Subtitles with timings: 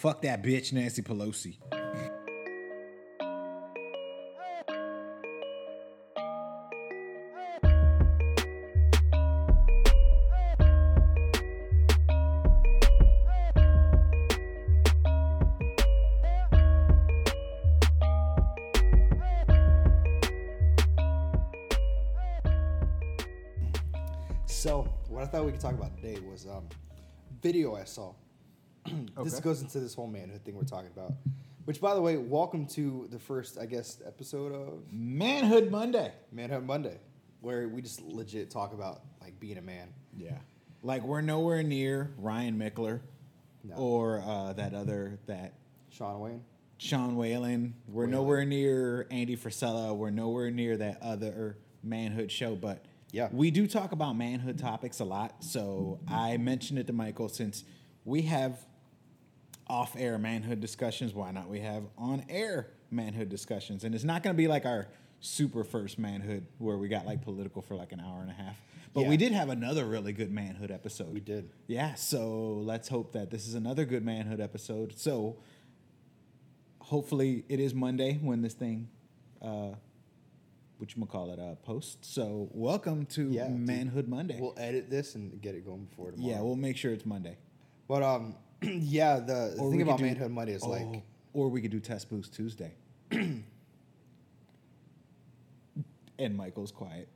[0.00, 1.58] Fuck that bitch, Nancy Pelosi.
[24.46, 26.66] So, what I thought we could talk about today was um,
[27.42, 28.14] video I saw.
[29.24, 29.42] This Okay.
[29.42, 31.14] goes into this whole manhood thing we're talking about.
[31.64, 36.12] Which, by the way, welcome to the first, I guess, episode of Manhood Monday.
[36.32, 36.98] Manhood Monday,
[37.40, 39.88] where we just legit talk about like being a man.
[40.16, 40.38] Yeah.
[40.82, 43.00] Like we're nowhere near Ryan Michler
[43.62, 43.76] No.
[43.76, 45.52] or uh, that other that
[45.90, 46.42] Sean Wayne.
[46.78, 47.74] Sean Whalen.
[47.86, 48.10] We're Whalen.
[48.10, 49.94] nowhere near Andy Frisella.
[49.94, 52.56] We're nowhere near that other manhood show.
[52.56, 53.28] But Yeah.
[53.32, 55.44] we do talk about manhood topics a lot.
[55.44, 57.64] So I mentioned it to Michael since
[58.06, 58.64] we have
[59.70, 61.14] off air manhood discussions.
[61.14, 61.48] Why not?
[61.48, 63.84] We have on air manhood discussions.
[63.84, 64.88] And it's not going to be like our
[65.20, 68.56] super first manhood where we got like political for like an hour and a half.
[68.92, 71.12] But we did have another really good manhood episode.
[71.14, 71.50] We did.
[71.68, 74.98] Yeah, so let's hope that this is another good manhood episode.
[74.98, 75.36] So
[76.80, 78.88] hopefully it is Monday when this thing
[79.40, 79.70] uh
[80.78, 82.04] which you call it uh post.
[82.04, 83.60] So welcome to Yeah, dude.
[83.60, 84.38] Manhood Monday.
[84.40, 86.32] We'll edit this and get it going before tomorrow.
[86.32, 87.36] yeah, we'll make sure it's Monday.
[87.86, 91.60] But um, yeah, the, Or thing about do- Manhood money is Oh, like, or we
[91.62, 92.72] could do test boost Tuesday.
[93.10, 93.44] and
[96.36, 97.08] Michael's quiet.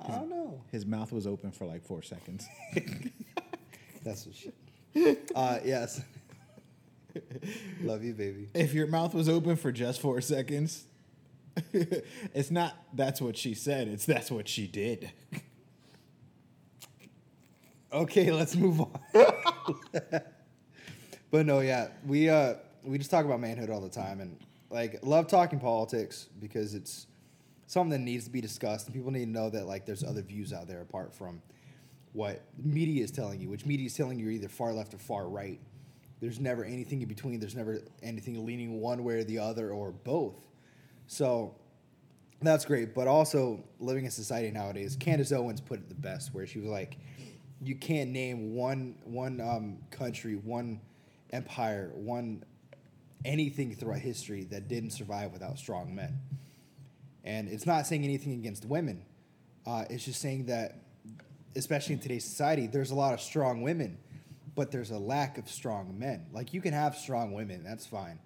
[0.00, 0.62] I don't know.
[0.70, 2.46] His mouth was open for like 4 seconds.
[4.04, 4.54] That's what shit.
[5.34, 6.00] uh, yes.
[7.82, 8.48] Love you, baby.
[8.54, 10.84] if your mouth was open for just 4 seconds,
[11.72, 15.10] it's not that's what she said, it's that's what she did.
[17.92, 19.00] Okay, let's move on.
[21.30, 24.38] but no, yeah, we uh we just talk about manhood all the time, and
[24.70, 27.06] like love talking politics because it's
[27.66, 30.22] something that needs to be discussed, and people need to know that like there's other
[30.22, 31.42] views out there apart from
[32.12, 35.28] what media is telling you, which media is telling you either far left or far
[35.28, 35.60] right.
[36.20, 37.38] There's never anything in between.
[37.38, 40.34] There's never anything leaning one way or the other or both.
[41.06, 41.54] So
[42.42, 42.94] that's great.
[42.94, 46.68] But also living in society nowadays, Candace Owens put it the best, where she was
[46.68, 46.98] like,
[47.62, 50.80] "You can't name one one um, country, one
[51.30, 52.44] empire, one
[53.24, 56.18] anything throughout history that didn't survive without strong men."
[57.24, 59.04] And it's not saying anything against women.
[59.66, 60.76] Uh, it's just saying that,
[61.56, 63.98] especially in today's society, there's a lot of strong women,
[64.54, 66.24] but there's a lack of strong men.
[66.32, 68.18] Like you can have strong women, that's fine,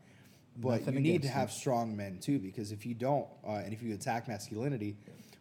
[0.56, 2.38] but Nothing you need to have strong men too.
[2.38, 4.97] Because if you don't, uh, and if you attack masculinity,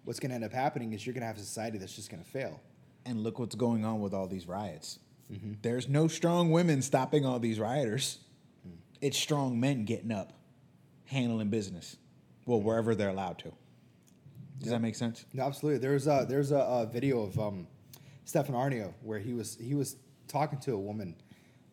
[0.05, 2.09] what's going to end up happening is you're going to have a society that's just
[2.09, 2.59] going to fail.
[3.05, 4.99] And look what's going on with all these riots.
[5.31, 5.53] Mm-hmm.
[5.61, 8.19] There's no strong women stopping all these rioters.
[8.67, 8.73] Mm.
[9.01, 10.33] It's strong men getting up,
[11.05, 11.97] handling business.
[12.45, 13.51] Well, wherever they're allowed to.
[14.59, 15.25] Does that make sense?
[15.33, 15.79] No, absolutely.
[15.79, 17.67] There's a there's a, a video of um,
[18.25, 19.95] Stefan Aarnio where he was he was
[20.27, 21.15] talking to a woman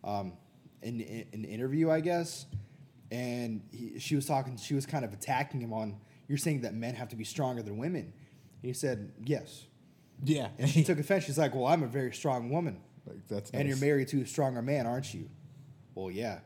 [0.04, 0.32] um,
[0.82, 2.46] in, in an interview, I guess,
[3.10, 4.56] and he, she was talking.
[4.56, 5.96] She was kind of attacking him on.
[6.28, 8.12] You're saying that men have to be stronger than women.
[8.62, 9.66] He said yes,
[10.24, 10.48] Yeah.
[10.58, 11.24] and she took offense.
[11.24, 14.26] She's like, "Well, I'm a very strong woman, like, that's and you're married to a
[14.26, 15.28] stronger man, aren't you?"
[15.94, 16.40] Well, yeah.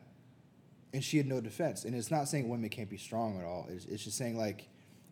[0.94, 1.84] And she had no defense.
[1.84, 3.66] And it's not saying women can't be strong at all.
[3.71, 4.69] It's, it's just saying like,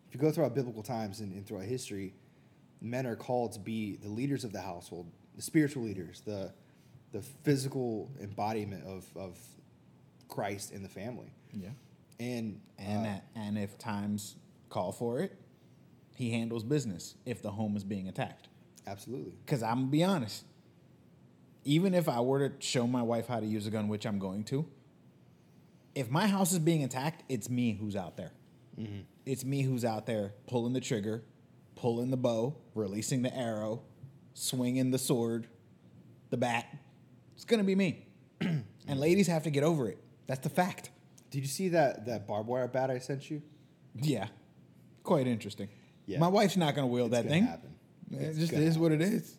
[0.07, 2.13] if you go throughout biblical times and, and throughout history,
[2.81, 6.53] men are called to be the leaders of the household, the spiritual leaders, the
[7.11, 9.37] the physical embodiment of, of
[10.29, 11.33] Christ in the family.
[11.53, 11.69] Yeah.
[12.19, 14.35] And And, uh, that, and if times
[14.69, 15.37] call for it,
[16.15, 18.47] he handles business if the home is being attacked.
[18.87, 19.33] Absolutely.
[19.45, 20.45] Because I'm going to be honest,
[21.63, 24.19] even if I were to show my wife how to use a gun, which I'm
[24.19, 24.65] going to,
[25.93, 28.31] if my house is being attacked, it's me who's out there.
[28.79, 29.01] Mm-hmm.
[29.25, 31.23] It's me who's out there pulling the trigger,
[31.75, 33.81] pulling the bow, releasing the arrow,
[34.33, 35.47] swinging the sword,
[36.29, 36.65] the bat.
[37.35, 38.07] It's going to be me.
[38.41, 39.97] and ladies have to get over it.
[40.27, 40.91] That's the fact.
[41.29, 43.41] Did you see that that barbed wire bat I sent you?
[43.95, 44.27] Yeah.
[45.03, 45.69] Quite interesting.
[46.05, 46.19] Yeah.
[46.19, 47.45] My wife's not going to wield It's that gonna thing.
[47.45, 47.75] happen.
[48.11, 49.37] It just is what it is.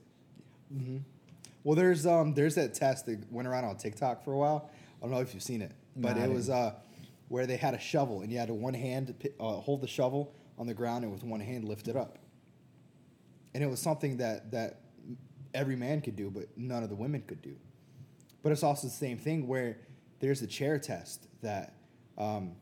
[1.65, 4.71] Well, there's um there's that test that went around on TikTok for a while.
[4.99, 6.75] I don't know if you've seen it, but Nah, it was uh
[7.29, 10.35] where they had a shovel and you had to one hand uh, hold the shovel
[10.59, 12.19] on the ground and with one hand lift it up.
[13.55, 14.81] And it was something that that
[15.55, 17.57] every man could do, but none of the women could do.
[18.43, 19.79] But it's also the same thing where
[20.21, 21.75] there's the chair test that
[22.19, 22.53] um,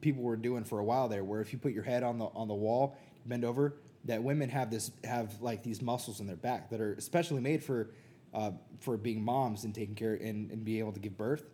[0.00, 2.26] people were doing for a while there, where if you put your head on the
[2.26, 2.96] on the wall,
[3.26, 3.74] bend over,
[4.04, 7.62] that women have this have like these muscles in their back that are especially made
[7.62, 7.90] for
[8.32, 11.44] uh, for being moms and taking care and, and being able to give birth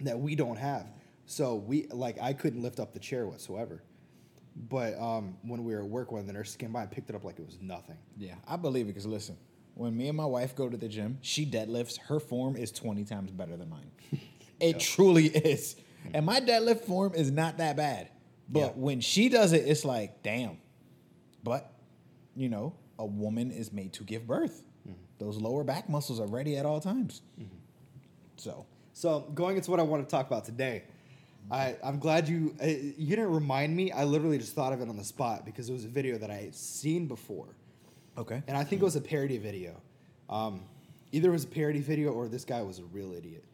[0.00, 0.86] that we don't have.
[1.26, 3.82] So we like I couldn't lift up the chair whatsoever.
[4.56, 7.10] But um, when we were at work, one of the nurses came by and picked
[7.10, 7.96] it up like it was nothing.
[8.16, 9.36] Yeah, I believe it because listen,
[9.74, 11.96] when me and my wife go to the gym, she deadlifts.
[11.98, 13.90] Her form is 20 times better than mine.
[14.60, 15.76] It truly is.
[16.12, 18.08] And my deadlift form is not that bad.
[18.48, 18.66] But Yeah.
[18.74, 20.58] when she does it, it's like, damn.
[21.42, 21.72] But,
[22.36, 24.62] you know, a woman is made to give birth.
[25.18, 27.22] Those lower back muscles are ready at all times.
[28.36, 28.66] So,
[28.98, 30.82] So going into what I want to talk about today,
[31.52, 33.92] I I'm glad you uh, you didn't remind me.
[33.92, 36.30] I literally just thought of it on the spot because it was a video that
[36.30, 37.54] I had seen before,
[38.16, 38.42] okay.
[38.48, 39.80] and I think it was a parody video.
[40.28, 40.64] Um,
[41.12, 43.44] either it was a parody video or this guy was a real idiot.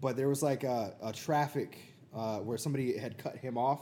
[0.00, 1.76] But there was like a, a traffic
[2.14, 3.80] uh, where somebody had cut him off,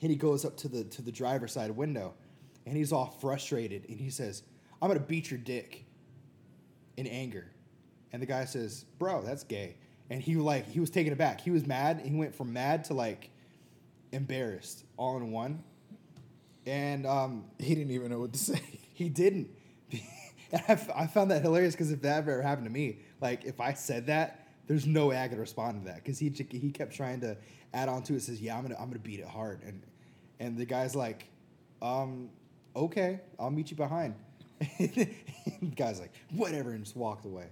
[0.00, 2.14] and he goes up to the to the driver's side window,
[2.68, 4.42] and he's all frustrated, and he says,
[4.80, 5.84] "I'm gonna beat your dick."
[6.96, 7.46] In anger,
[8.12, 9.76] and the guy says, "Bro, that's gay."
[10.10, 11.40] And he like he was taken aback.
[11.40, 11.98] He was mad.
[11.98, 13.30] And he went from mad to like
[14.12, 15.62] embarrassed all in one.
[16.66, 18.60] And um, He didn't even know what to say.
[18.94, 19.50] he didn't.
[19.92, 23.44] and I, f- I found that hilarious because if that ever happened to me, like
[23.44, 26.70] if I said that, there's no way I could respond to that because he he
[26.70, 27.36] kept trying to
[27.72, 28.22] add on to it.
[28.22, 29.82] Says, "Yeah, I'm gonna I'm gonna beat it hard," and
[30.40, 31.26] and the guy's like,
[31.80, 32.28] um,
[32.78, 34.14] "Okay, I'll meet you behind."
[34.78, 35.08] the
[35.76, 37.46] guy's like, "Whatever," and just walked away.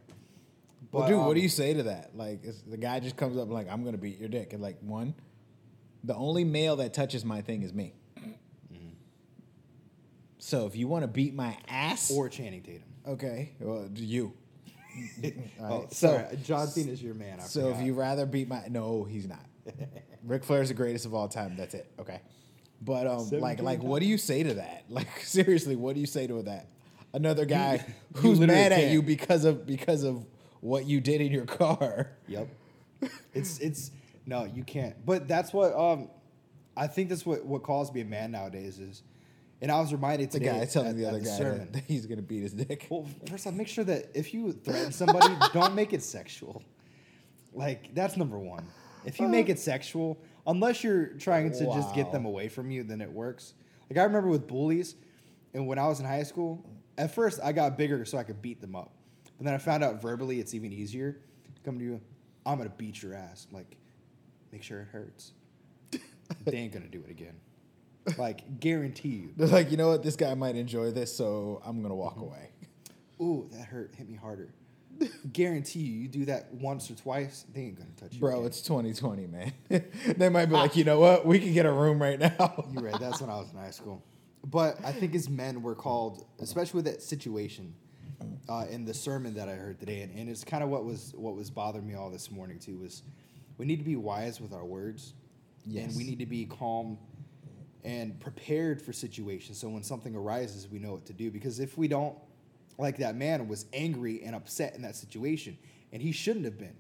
[0.93, 2.17] Well, dude, what do um, you say to that?
[2.17, 2.41] Like,
[2.71, 5.15] the guy just comes up like, "I'm gonna beat your dick," and like, one,
[6.05, 7.93] the only male that touches my thing is me.
[10.39, 12.85] So if you want to beat my ass, Or Channing Tatum.
[13.07, 14.33] okay, well, you.
[15.61, 17.41] All Oh, right, so- John Cena's your man.
[17.41, 19.45] I So if you rather beat my no, he's not.
[20.25, 21.57] Ric Flair's the greatest of all time.
[21.57, 21.91] That's it.
[21.99, 22.21] Okay.
[22.83, 24.85] But um, like, like, what do you say to that?
[24.91, 26.69] Like, seriously, what do you say to that?
[27.13, 27.85] Another guy
[28.15, 28.93] you who's literally mad at can't.
[28.93, 30.25] you because of because of
[30.61, 32.11] what you did in your car.
[32.29, 32.49] Yep.
[33.35, 33.91] it's it's
[34.27, 34.95] no, you can't.
[35.05, 36.11] But that's what um
[36.77, 39.03] I think that's what what calls me a man nowadays is
[39.63, 41.73] and I was reminded The today guy telling at- the other guy sermon.
[41.73, 42.87] that he's gonna beat his dick.
[42.91, 46.63] Well, first off, make sure that if you threaten somebody, don't make it sexual.
[47.55, 48.67] Like that's number one.
[49.07, 52.83] If you make it sexual, unless you're trying to just get them away from you,
[52.83, 53.55] then it works.
[53.91, 54.97] Like I remember with bullies,
[55.55, 56.65] and when I was in high school,
[56.99, 58.93] at first I got bigger so I could beat them up,
[59.39, 61.21] but then I found out verbally it's even easier.
[61.65, 62.01] Come to you,
[62.45, 63.47] I'm gonna beat your ass.
[63.51, 63.77] Like,
[64.53, 65.33] make sure it hurts.
[66.45, 67.35] they ain't gonna do it again.
[68.17, 69.33] Like, guarantee you.
[69.37, 70.05] They're like, you know what?
[70.05, 72.25] This guy might enjoy this, so I'm gonna walk mm-hmm.
[72.25, 72.51] away.
[73.21, 73.95] Ooh, that hurt.
[73.97, 74.53] Hit me harder.
[75.33, 78.21] Guarantee you, you do that once or twice, they ain't gonna touch you.
[78.21, 78.47] Bro, again.
[78.47, 79.53] it's 2020, man.
[80.17, 81.27] they might be like, you know what?
[81.27, 82.65] We can get a room right now.
[82.73, 83.01] You're right.
[83.01, 84.03] That's when I was in high school.
[84.45, 87.75] But I think as men, we're called, especially with that situation,
[88.49, 91.13] uh, in the sermon that I heard today, and, and it's kind of what was
[91.17, 92.79] what was bothering me all this morning too.
[92.79, 93.03] Was
[93.59, 95.15] we need to be wise with our words,
[95.65, 95.89] Yes.
[95.89, 96.97] and we need to be calm
[97.85, 99.59] and prepared for situations.
[99.59, 101.31] So when something arises, we know what to do.
[101.31, 102.17] Because if we don't,
[102.79, 105.57] like that man was angry and upset in that situation,
[105.93, 106.77] and he shouldn't have been.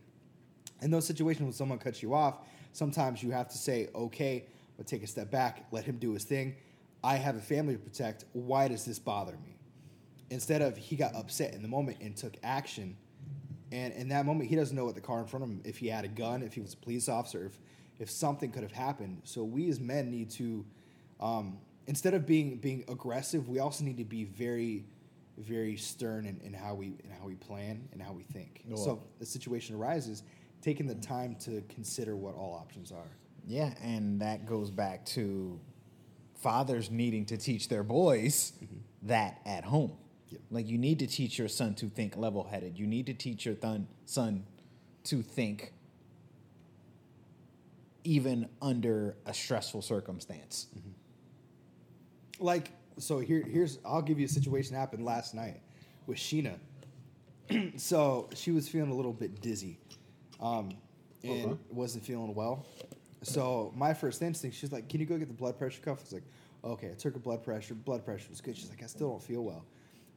[0.82, 2.40] In those situations when someone cuts you off,
[2.72, 4.46] sometimes you have to say, okay,
[4.76, 6.54] but take a step back, let him do his thing.
[7.02, 8.24] I have a family to protect.
[8.32, 9.56] Why does this bother me?
[10.28, 12.96] Instead of he got upset in the moment and took action.
[13.72, 15.78] And in that moment, he doesn't know what the car in front of him, if
[15.78, 17.58] he had a gun, if he was a police officer, if,
[17.98, 19.22] if something could have happened.
[19.24, 20.64] So we as men need to,
[21.20, 24.84] um, instead of being being aggressive, we also need to be very,
[25.38, 28.62] very stern in, in how we in how we plan and how we think.
[28.66, 30.22] Well- so the situation arises,
[30.62, 33.10] taking the time to consider what all options are.
[33.46, 35.60] Yeah, and that goes back to
[36.34, 38.76] fathers needing to teach their boys mm-hmm.
[39.02, 39.92] that at home.
[40.28, 40.40] Yep.
[40.50, 42.78] Like you need to teach your son to think level-headed.
[42.78, 44.44] You need to teach your thun- son
[45.04, 45.72] to think
[48.02, 50.66] even under a stressful circumstance.
[50.76, 52.44] Mm-hmm.
[52.44, 55.60] like so here here's I'll give you a situation that happened last night
[56.06, 56.58] with Sheena.
[57.76, 59.78] so she was feeling a little bit dizzy,
[60.40, 60.70] um,
[61.22, 61.60] and Okay.
[61.70, 62.66] wasn't feeling well.
[63.22, 66.02] So my first instinct, she's like, "Can you go get the blood pressure cuff?" I
[66.02, 66.24] was like,
[66.64, 67.74] "Okay." I took her blood pressure.
[67.74, 68.56] Blood pressure was good.
[68.56, 69.64] She's like, "I still don't feel well."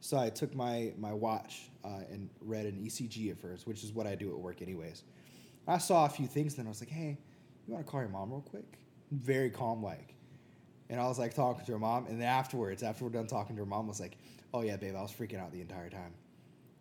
[0.00, 3.92] So I took my my watch uh, and read an ECG at first, which is
[3.92, 5.04] what I do at work anyways.
[5.66, 7.18] I saw a few things, then I was like, "Hey,
[7.66, 8.78] you want to call your mom real quick?"
[9.10, 10.14] Very calm like.
[10.90, 13.56] And I was like talking to her mom, and then afterwards, after we're done talking
[13.56, 14.18] to her mom, was like,
[14.52, 16.12] "Oh yeah, babe, I was freaking out the entire time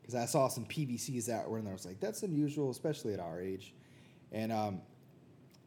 [0.02, 1.74] because I saw some PVCs that were in there.
[1.74, 3.74] I was like, that's unusual, especially at our age."
[4.32, 4.82] And um,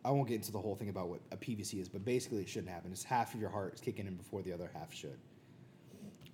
[0.05, 2.49] I won't get into the whole thing about what a PVC is, but basically, it
[2.49, 2.91] shouldn't happen.
[2.93, 5.19] It's half of your heart is kicking in before the other half should.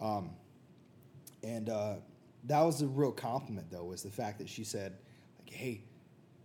[0.00, 0.30] Um,
[1.42, 1.96] and uh,
[2.44, 4.96] that was a real compliment though was the fact that she said
[5.38, 5.82] like hey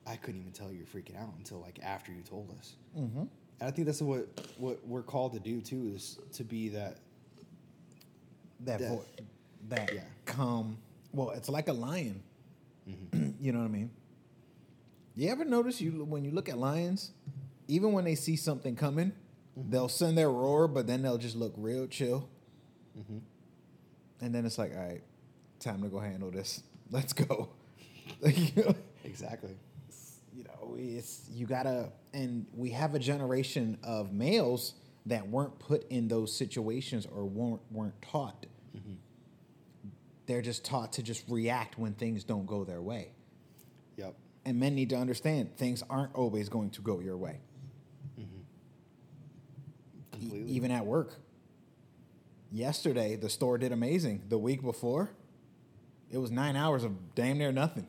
[0.05, 3.23] i couldn't even tell you you're freaking out until like after you told us Mm-hmm.
[3.59, 6.97] And i think that's what what we're called to do too is to be that
[8.61, 9.05] That That- vo-
[9.69, 10.01] that yeah.
[10.25, 10.77] calm.
[11.13, 12.21] Well, it's like a lion.
[12.89, 13.29] Mm-hmm.
[13.39, 13.91] you know what I mean?
[15.15, 17.11] You ever notice you when you look at lions,
[17.67, 19.11] even when they see something coming,
[19.57, 19.69] Mm-hmm.
[19.69, 22.27] they'll send their roar, but then they'll just look real chill.
[22.97, 23.19] Mm-hmm.
[24.21, 25.03] And then it's like, all right,
[25.59, 26.63] time to go handle this.
[26.91, 27.49] Let's go.
[28.19, 29.55] Like, you exactly
[30.35, 34.73] you know, it's you gotta, and we have a generation of males
[35.05, 38.45] that weren't put in those situations or weren't weren't taught.
[38.75, 38.93] Mm-hmm.
[40.25, 43.11] They're just taught to just react when things don't go their way.
[43.97, 47.39] yep And men need to understand things aren't always going to go your way,
[48.19, 48.39] mm-hmm.
[50.13, 51.15] E- completely even at work.
[52.51, 54.23] Yesterday, the store did amazing.
[54.29, 55.09] The week before,
[56.11, 57.87] it was nine hours of damn near nothing.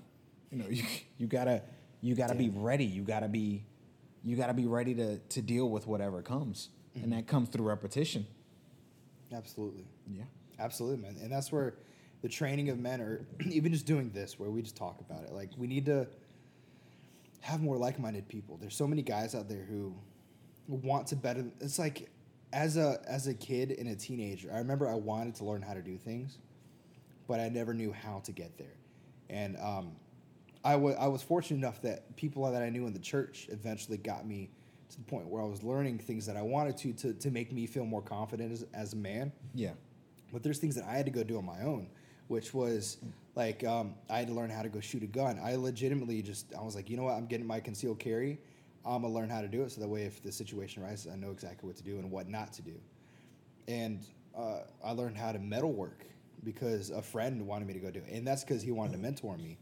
[0.50, 0.84] You know, you
[1.16, 1.62] you gotta
[2.04, 2.84] you gotta be ready.
[2.84, 3.64] You gotta be
[4.22, 8.26] you gotta be ready to to deal with whatever comes, and that comes through repetition.
[9.32, 10.24] absolutely Yeah.
[10.58, 11.16] Absolutely, man.
[11.22, 11.74] And that's where
[12.22, 15.32] the training of men, or even just doing this, where we just talk about it.
[15.32, 16.06] Like, we need to
[17.40, 18.56] have more like minded people.
[18.56, 19.94] There's so many guys out there who
[20.68, 21.44] want to better.
[21.60, 22.08] It's like,
[22.52, 25.74] as a as a kid and a teenager, I remember I wanted to learn how
[25.74, 26.38] to do things,
[27.26, 28.76] but I never knew how to get there.
[29.28, 29.92] And um,
[30.64, 33.98] I wa- I was fortunate enough that people that I knew in the church eventually
[33.98, 34.50] got me
[34.90, 37.52] to the point where I was learning things that I wanted to to, to make
[37.52, 39.32] me feel more confident as, as a man.
[39.54, 39.72] Yeah.
[40.32, 41.86] But there's things that I had to go do on my own,
[42.28, 42.96] which was
[43.34, 45.38] like um, I had to learn how to go shoot a gun.
[45.42, 48.38] I legitimately just I was like, you know what, I'm getting my concealed carry.
[48.86, 51.16] I'm gonna learn how to do it so that way if the situation arises, I
[51.16, 52.74] know exactly what to do and what not to do.
[53.68, 54.06] And
[54.36, 56.04] uh, I learned how to metal work
[56.42, 58.98] because a friend wanted me to go do it, and that's because he wanted to
[58.98, 59.58] mentor me.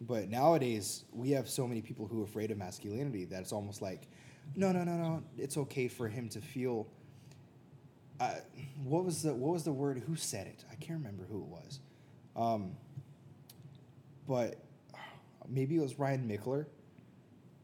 [0.00, 3.80] But nowadays, we have so many people who are afraid of masculinity that it's almost
[3.80, 4.08] like,
[4.56, 6.88] no, no, no, no, it's okay for him to feel
[8.20, 8.34] uh,
[8.84, 10.02] what was the what was the word?
[10.06, 10.64] Who said it?
[10.70, 11.80] I can't remember who it was.
[12.36, 12.76] Um,
[14.26, 14.64] but
[15.48, 16.66] maybe it was Ryan Michler.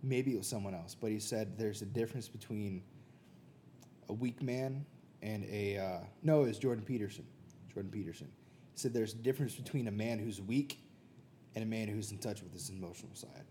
[0.03, 0.97] Maybe it was someone else.
[0.99, 2.83] But he said there's a difference between
[4.09, 4.85] a weak man
[5.23, 6.45] and a uh, no.
[6.45, 7.25] It was Jordan Peterson.
[7.73, 8.29] Jordan Peterson.
[8.73, 10.83] He said there's a difference between a man who's weak
[11.55, 13.45] and a man who's in touch with his emotional side.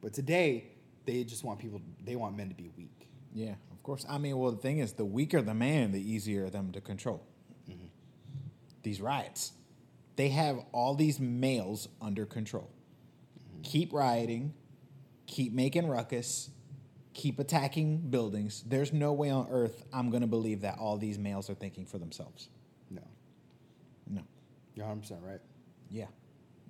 [0.00, 0.64] But today,
[1.06, 1.80] they just want people.
[2.04, 3.08] They want men to be weak.
[3.32, 4.04] Yeah, of course.
[4.08, 7.26] I mean, well, the thing is, the weaker the man, the easier them to control.
[7.68, 7.86] Mm-hmm.
[8.82, 9.52] These riots,
[10.16, 12.70] they have all these males under control.
[13.50, 13.62] Mm-hmm.
[13.62, 14.54] Keep rioting,
[15.26, 16.50] keep making ruckus,
[17.14, 18.62] keep attacking buildings.
[18.66, 21.86] There's no way on earth I'm going to believe that all these males are thinking
[21.86, 22.48] for themselves.
[22.90, 23.02] No,
[24.08, 24.22] No.
[24.74, 25.40] you're 100 percent right.
[25.90, 26.06] Yeah.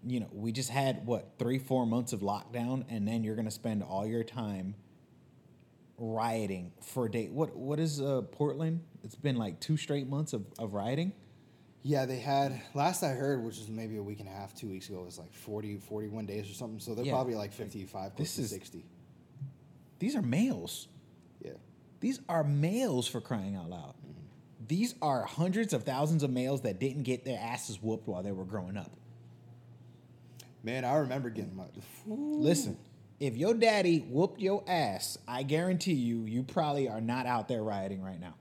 [0.07, 3.47] You know, we just had what, three, four months of lockdown, and then you're going
[3.47, 4.75] to spend all your time
[5.99, 7.29] rioting for a day.
[7.29, 8.81] What What is uh, Portland?
[9.03, 11.13] It's been like two straight months of, of rioting.
[11.83, 14.69] Yeah, they had last I heard, which was maybe a week and a half, two
[14.69, 16.81] weeks ago, was like 40, 41 days or something.
[16.81, 17.13] So they're Yeah.
[17.13, 18.85] probably like 55, close This to is- 60.
[19.99, 20.89] These are males.
[21.45, 21.53] Yeah.
[22.01, 23.95] These are males for crying out loud.
[24.67, 28.33] These are hundreds of thousands of males that didn't get their asses whooped while they
[28.33, 28.91] were growing up.
[30.65, 31.65] Man, I remember getting my.
[32.07, 32.79] Listen,
[33.21, 37.63] if your daddy whooped your ass, I guarantee you, you probably are not out there
[37.63, 38.35] rioting right now.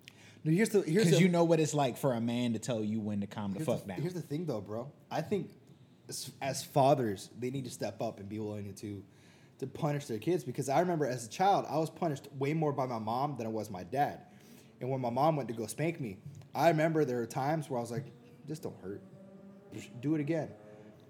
[0.45, 2.81] No, here's the here's Because you know what it's like for a man to tell
[2.81, 4.01] you when to calm the fuck the, down.
[4.01, 4.89] Here's the thing, though, bro.
[5.11, 5.51] I think
[6.07, 9.03] as, as fathers, they need to step up and be willing to
[9.59, 12.71] to punish their kids because I remember as a child, I was punished way more
[12.71, 14.21] by my mom than I was my dad.
[14.81, 16.17] And when my mom went to go spank me,
[16.55, 18.05] I remember there were times where I was like,
[18.47, 19.01] "This don't hurt.
[19.73, 20.49] Just do it again."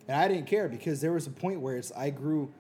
[0.08, 2.54] And I didn't care because there was a point where it's I grew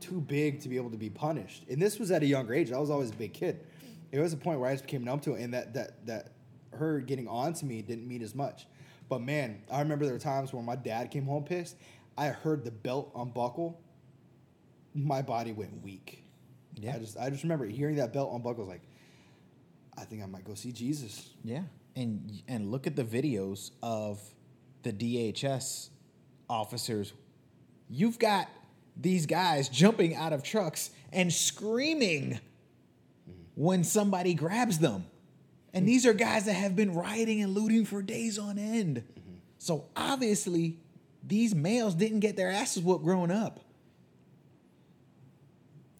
[0.00, 1.64] too big to be able to be punished.
[1.70, 2.72] And this was at a younger age.
[2.72, 3.64] I was always a big kid.
[4.10, 6.32] It was a point where I just became numb to it, and that that that
[6.72, 8.66] her getting on to me didn't mean as much.
[9.08, 11.76] But man, I remember there were times when my dad came home pissed.
[12.16, 13.80] I heard the belt unbuckle.
[14.94, 16.24] My body went weak.
[16.74, 16.94] Yeah.
[16.94, 18.64] I just I just remember hearing that belt unbuckle.
[18.64, 18.82] I was like,
[19.96, 21.30] I think I might go see Jesus.
[21.42, 21.62] Yeah,
[21.96, 24.20] and and look at the videos of
[24.82, 25.88] the DHS
[26.52, 27.12] officers.
[27.88, 28.48] You've got
[28.96, 32.38] these guys jumping out of trucks and screaming
[33.54, 35.06] when somebody grabs them.
[35.72, 39.02] And these are guys that have been rioting and looting for days on end.
[39.58, 40.78] So obviously,
[41.26, 43.60] these males didn't get their asses whooped growing up.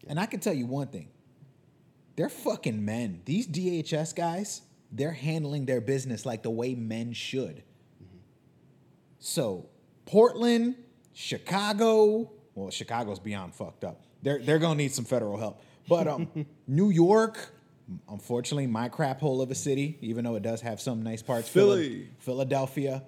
[0.07, 1.09] And I can tell you one thing
[2.15, 3.21] they're fucking men.
[3.25, 7.63] These DHS guys, they're handling their business like the way men should.
[9.17, 9.69] So
[10.05, 10.75] Portland,
[11.13, 12.31] Chicago.
[12.55, 14.01] Well, Chicago's beyond fucked up.
[14.21, 15.61] They're they're gonna need some federal help.
[15.87, 16.27] But um,
[16.67, 17.49] New York,
[18.09, 21.49] unfortunately, my crap hole of a city, even though it does have some nice parts.
[21.49, 22.09] Philly.
[22.19, 23.03] Philadelphia.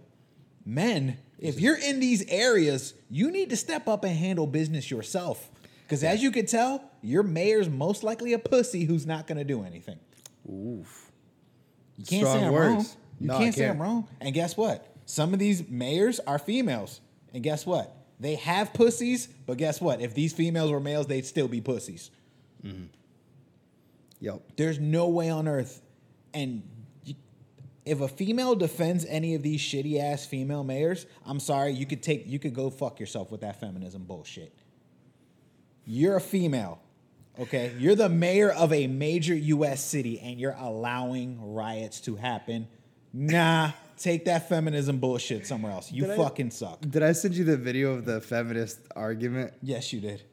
[0.65, 5.49] Men, if you're in these areas, you need to step up and handle business yourself.
[5.83, 9.63] Because as you can tell, your mayor's most likely a pussy who's not gonna do
[9.63, 9.99] anything.
[10.51, 11.11] Oof.
[11.97, 12.67] You can't Strong say I'm words.
[12.73, 12.85] wrong.
[13.19, 14.07] You No, I can't say I'm wrong.
[14.19, 14.94] And guess what?
[15.05, 17.01] Some of these mayors are females.
[17.33, 17.95] And guess what?
[18.19, 20.01] They have pussies, but guess what?
[20.01, 22.11] If these females were males, they'd still be pussies.
[22.63, 22.85] Mm-hmm.
[24.21, 24.41] Yep.
[24.55, 25.81] There's no way on earth.
[26.33, 26.63] And
[27.85, 32.01] if a female defends any of these shitty ass female mayors, I'm sorry, you could
[32.01, 34.53] take you could go fuck yourself with that feminism bullshit.
[35.85, 36.79] You're a female.
[37.37, 37.73] Okay?
[37.77, 42.67] You're the mayor of a major US city and you're allowing riots to happen.
[43.13, 45.91] Nah, take that feminism bullshit somewhere else.
[45.91, 46.81] You Did I- fucking suck.
[46.81, 49.53] Did I send you the video of the feminist argument?
[49.61, 50.23] Yes, you did.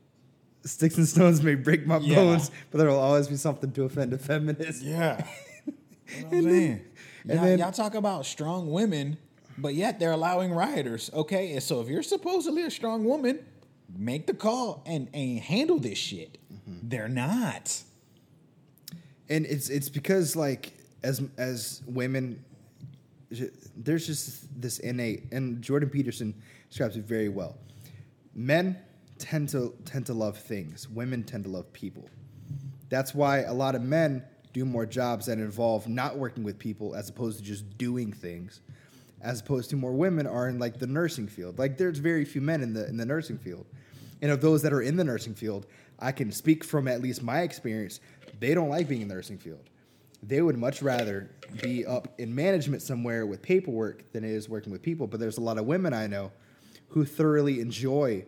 [0.65, 2.15] Sticks and stones may break my Yeah.
[2.17, 4.83] bones, but there will always be something to offend a feminist.
[4.83, 5.27] Yeah.
[5.67, 5.73] You
[6.23, 6.81] know what I'm saying?
[7.25, 9.17] and y'all, then- y'all talk about strong women,
[9.59, 11.11] but yet they're allowing rioters.
[11.13, 13.41] Okay, and so if you're supposedly a strong woman,
[13.97, 16.39] make the call and, and handle this shit.
[16.53, 16.89] Mm-hmm.
[16.89, 17.83] They're not.
[19.29, 22.45] and it's it's because like as as women
[23.77, 26.35] there's just this innate and jordan peterson
[26.73, 27.59] describes it very well.
[28.35, 28.79] Men
[29.19, 30.89] tend to tend to love things.
[30.89, 32.09] Women tend to love people.
[32.89, 34.25] That's why a lot of men
[34.55, 38.61] do more jobs that involve not working with people as opposed to just doing things
[39.21, 41.59] as opposed to more women are in like the nursing field.
[41.59, 43.67] Like there's very few men in the in the nursing field.
[44.23, 45.67] And of those that are in the nursing field
[45.99, 48.01] i can speak from at least my experience
[48.41, 49.71] they don't like being in the nursing field
[50.23, 54.73] they would much rather be up in management somewhere with paperwork than it is working
[54.73, 55.07] with people.
[55.07, 56.31] But there's a lot of women i know
[56.89, 58.25] who thoroughly enjoy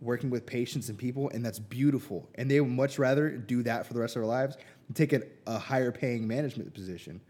[0.00, 2.28] working with patients and people and that's beautiful.
[2.36, 4.56] And they would much rather do that for the rest of their lives
[4.88, 7.20] and take a, a higher paying management position.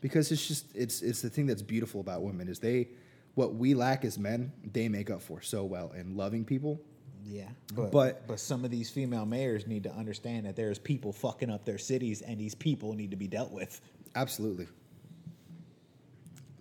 [0.00, 2.88] Because it's just it's it's the thing that's beautiful about women is they
[3.34, 6.78] what we lack as men they make up for so well and loving people
[7.26, 11.12] Yeah, but, But- but some of these female mayors need to understand that there's people
[11.12, 13.80] fucking up their cities, and these people need to be dealt with.
[14.14, 14.66] absolutely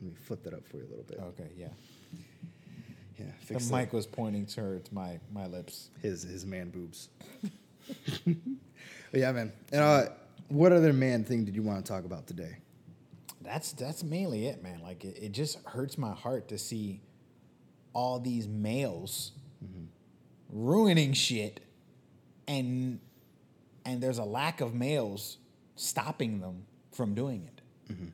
[0.02, 1.68] let me flip that up for you a little bit Okay, yeah.
[3.18, 3.76] yeah The fix that.
[3.76, 5.90] mic was pointing towards my my lips.
[6.02, 7.10] his his man boobs
[9.14, 10.06] yeah man and uh
[10.50, 12.58] what other man thing did you want to talk about today
[13.42, 14.82] That's that's mainly it, man.
[14.82, 17.02] Like it, it just hurts my heart to see
[17.94, 19.32] all these males
[20.54, 21.60] ruining shit,
[22.48, 23.00] and
[23.86, 25.38] and there's a lack of males
[25.76, 27.62] stopping them from doing it.
[27.92, 28.08] Mm-hmm.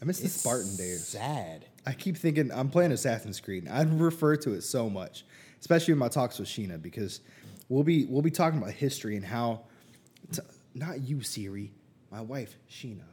[0.00, 1.66] i miss the spartan days Sad.
[1.86, 3.68] I keep thinking I'm playing Assassin's Creed.
[3.70, 5.24] I refer to it so much,
[5.60, 7.20] especially in my talks with Sheena, because
[7.68, 9.62] we'll be we'll be talking about history and how,
[10.32, 10.40] t-
[10.74, 11.72] not you Siri,
[12.10, 13.04] my wife Sheena.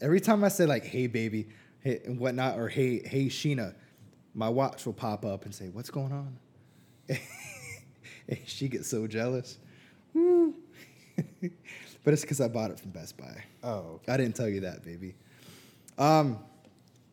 [0.00, 1.48] Every time I say like "Hey baby,"
[1.80, 3.74] hey, and whatnot, or "Hey hey Sheena,"
[4.34, 6.38] my watch will pop up and say, "What's going on?"
[8.28, 9.58] and she gets so jealous.
[12.04, 13.44] But it's because I bought it from Best Buy.
[13.62, 15.14] Oh, I didn't tell you that, baby.
[15.96, 16.38] Um,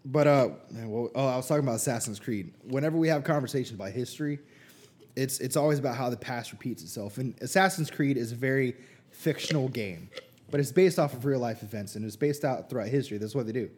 [0.04, 2.54] but uh, man, well, oh, I was talking about Assassin's Creed.
[2.68, 4.40] Whenever we have conversations about history,
[5.16, 7.18] it's it's always about how the past repeats itself.
[7.18, 8.76] And Assassin's Creed is a very
[9.12, 10.10] fictional game,
[10.50, 13.18] but it's based off of real life events and it's based out throughout history.
[13.18, 13.70] That's what they do.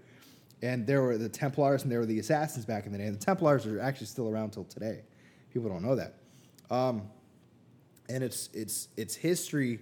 [0.64, 3.06] And there were the Templars and there were the Assassins back in the day.
[3.06, 5.02] And the Templars are actually still around till today.
[5.54, 6.16] People don't know that.
[6.72, 7.04] Um,
[8.10, 9.80] and it's it's it's history,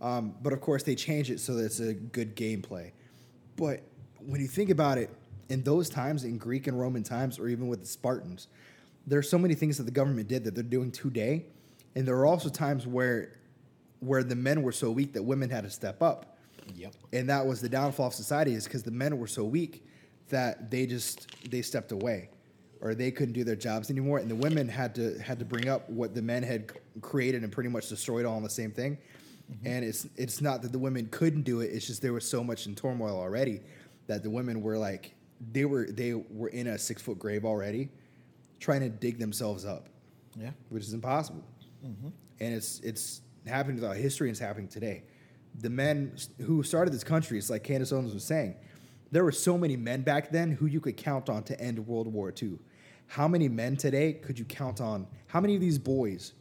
[0.00, 2.92] um, but of course they change it so that it's a good gameplay.
[3.56, 3.82] But
[4.24, 5.10] when you think about it,
[5.48, 8.46] in those times, in Greek and Roman times, or even with the Spartans,
[9.06, 11.46] there are so many things that the government did that they're doing today,
[11.96, 13.34] and there are also times where
[14.00, 16.38] where the men were so weak that women had to step up,
[16.76, 16.94] yep.
[17.12, 19.84] and that was the downfall of society is because the men were so weak
[20.28, 22.28] that they just they stepped away
[22.80, 25.68] or they couldn't do their jobs anymore and the women had to had to bring
[25.68, 28.96] up what the men had created and pretty much destroyed all in the same thing
[29.50, 29.66] mm-hmm.
[29.66, 32.42] and it's it's not that the women couldn't do it it's just there was so
[32.44, 33.60] much in turmoil already
[34.06, 35.14] that the women were like
[35.52, 37.88] they were they were in a six foot grave already
[38.60, 39.88] trying to dig themselves up
[40.36, 40.50] Yeah.
[40.68, 41.44] which is impossible.
[41.84, 42.08] Mm-hmm.
[42.40, 45.04] And it's it's happening throughout history and it's happening today.
[45.60, 48.56] The men who started this country, it's like Candace Owens was saying,
[49.10, 52.12] there were so many men back then who you could count on to end World
[52.12, 52.58] War II.
[53.08, 55.06] How many men today could you count on?
[55.26, 56.34] How many of these boys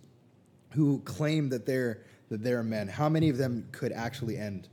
[0.72, 4.68] who claim that they're that they're men, how many of them could actually end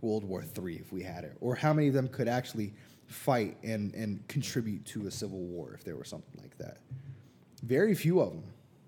[0.00, 2.72] World War III if we had it, or how many of them could actually
[3.06, 6.78] fight and and contribute to a civil war if there were something like that.
[7.62, 8.44] Very few of them.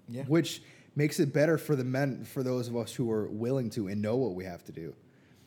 [0.08, 0.22] Yeah.
[0.24, 0.62] Which
[0.94, 4.00] makes it better for the men, for those of us who are willing to and
[4.00, 4.94] know what we have to do.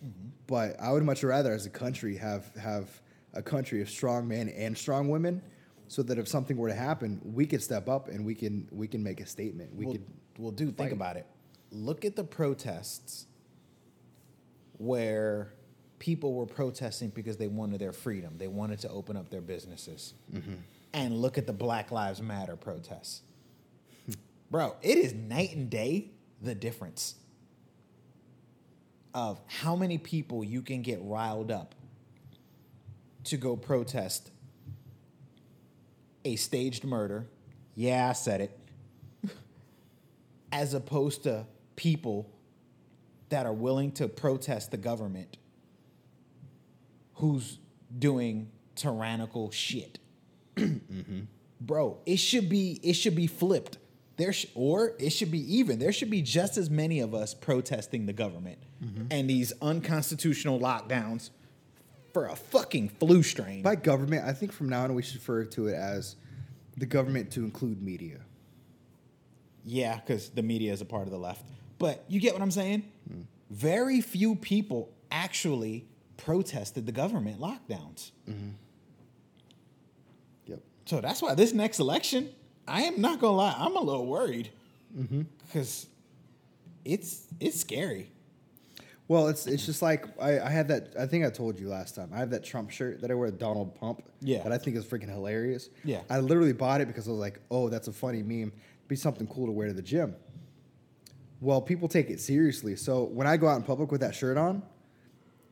[0.05, 0.29] Mm-hmm.
[0.47, 3.01] But I would much rather, as a country, have have
[3.33, 5.41] a country of strong men and strong women,
[5.89, 8.87] so that if something were to happen, we could step up and we can we
[8.87, 9.75] can make a statement.
[9.75, 10.05] We well, could.
[10.37, 11.25] well, dude, think about it.
[11.71, 13.25] Look at the protests
[14.77, 15.51] where
[15.97, 18.35] people were protesting because they wanted their freedom.
[18.37, 20.13] They wanted to open up their businesses.
[20.33, 20.53] Mm-hmm.
[20.93, 23.21] And look at the Black Lives Matter protests.
[24.51, 27.15] Bro, it is night and day the difference
[29.15, 31.73] of how many people you can get riled up
[33.25, 34.31] to go protest
[36.25, 37.27] a staged murder.
[37.75, 38.59] Yeah, I said it
[40.51, 42.29] as opposed to people
[43.29, 45.37] that are willing to protest the government
[47.15, 47.59] who's
[47.97, 49.99] doing tyrannical shit.
[50.55, 51.21] Mm-hmm.
[51.61, 53.77] Bro, it should be it should be flipped.
[54.15, 55.79] There sh- or it should be even.
[55.79, 59.05] There should be just as many of us protesting the government mm-hmm.
[59.11, 61.31] and these unconstitutional lockdowns
[62.19, 63.61] for a fucking flu strain.
[63.61, 66.17] By government, I think from now on we should refer to it as
[66.75, 68.19] the government to include media.
[69.65, 71.45] Yeah, because the media is a part of the left.
[71.77, 72.83] But you get what I'm saying?
[73.09, 73.21] Hmm.
[73.49, 75.85] Very few people actually
[76.17, 78.11] protested the government lockdowns.
[78.29, 78.49] Mm-hmm.
[80.47, 80.59] Yep.
[80.85, 82.29] So that's why this next election,
[82.67, 84.49] I am not gonna lie, I'm a little worried
[84.97, 85.21] mm-hmm.
[85.45, 85.87] because
[86.83, 88.11] it's it's scary.
[89.09, 90.93] Well, it's it's just like I, I had that.
[90.97, 92.11] I think I told you last time.
[92.13, 94.03] I have that Trump shirt that I wear, with Donald Pump.
[94.21, 94.43] Yeah.
[94.43, 95.69] That I think is freaking hilarious.
[95.83, 96.01] Yeah.
[96.11, 98.53] I literally bought it because I was like, oh, that's a funny meme.
[98.87, 100.15] Be something cool to wear to the gym.
[101.41, 102.75] Well, people take it seriously.
[102.75, 104.61] So when I go out in public with that shirt on,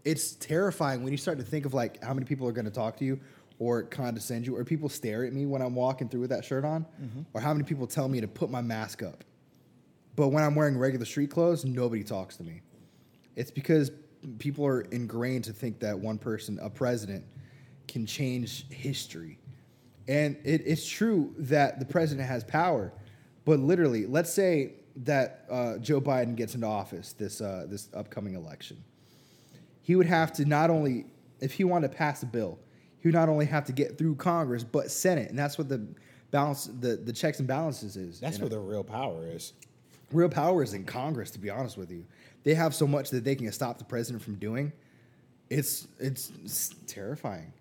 [0.06, 2.72] it's terrifying when you start to think of like how many people are going to
[2.72, 3.20] talk to you
[3.58, 6.63] or condescend you or people stare at me when I'm walking through with that shirt
[6.63, 7.22] on mm-hmm.
[7.34, 9.24] or how many people tell me to put my mask up.
[10.15, 12.62] But when I'm wearing regular street clothes, nobody talks to me.
[13.38, 13.91] It's because
[14.39, 17.23] people are ingrained to think that one person, a president,
[17.88, 19.38] can change history.
[20.08, 22.91] And it, it's true that the president has power,
[23.45, 24.73] but literally, let's say
[25.04, 28.84] that uh, Joe Biden gets into office this uh, this upcoming election.
[29.84, 31.06] He would have to not only,
[31.39, 32.58] if he wanted to pass a bill,
[33.00, 35.86] he would not only have to get through Congress but Senate, and that's what the
[36.32, 38.19] balance, the, the checks and balances is.
[38.19, 38.50] That's you know?
[38.50, 39.54] where the real power is.
[40.12, 41.30] real power is in Congress.
[41.32, 42.04] To be honest with you,
[42.43, 44.71] they have so much that they can stop the president from doing.
[45.50, 47.54] It's it's, it's terrifying.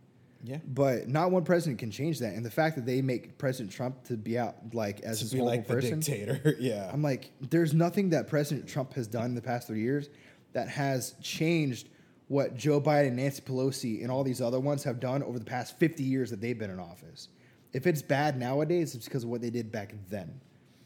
[0.44, 0.58] Yeah.
[0.66, 4.04] But not one president can change that, and the fact that they make President Trump
[4.04, 6.56] to be out like as To this horrible like the person, dictator.
[6.60, 6.88] yeah.
[6.92, 10.08] I'm like, there's nothing that President Trump has done in the past three years
[10.52, 11.88] that has changed
[12.28, 15.78] what Joe Biden, Nancy Pelosi, and all these other ones have done over the past
[15.78, 17.28] 50 years that they've been in office.
[17.72, 20.40] If it's bad nowadays, it's because of what they did back then.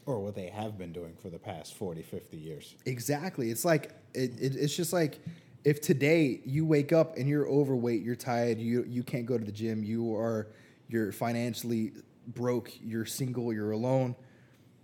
[0.05, 2.75] Or what they have been doing for the past 40, 50 years.
[2.85, 3.51] Exactly.
[3.51, 5.19] It's like it, it, it's just like
[5.63, 9.43] if today you wake up and you're overweight, you're tired, you you can't go to
[9.43, 10.47] the gym, you are
[10.87, 11.93] you're financially
[12.27, 14.15] broke, you're single, you're alone.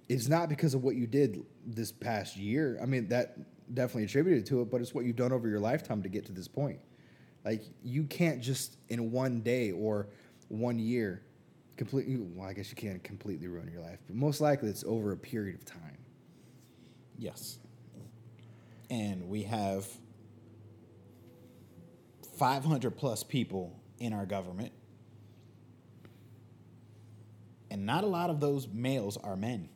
[0.08, 2.80] It's not because of what you did this past year.
[2.82, 3.38] I mean, that
[3.74, 6.32] definitely attributed to it, but it's what you've done over your lifetime to get to
[6.32, 6.80] this point.
[7.44, 10.08] Like you can't just in one day or
[10.50, 11.24] one year
[11.78, 15.12] completely well, I guess you can't completely ruin your life, but most likely it's over
[15.12, 15.98] a period of time.
[17.18, 17.60] Yes.
[18.90, 19.88] And we have
[22.38, 24.72] 500 plus people in our government.
[27.70, 29.70] And not a lot of those males are men.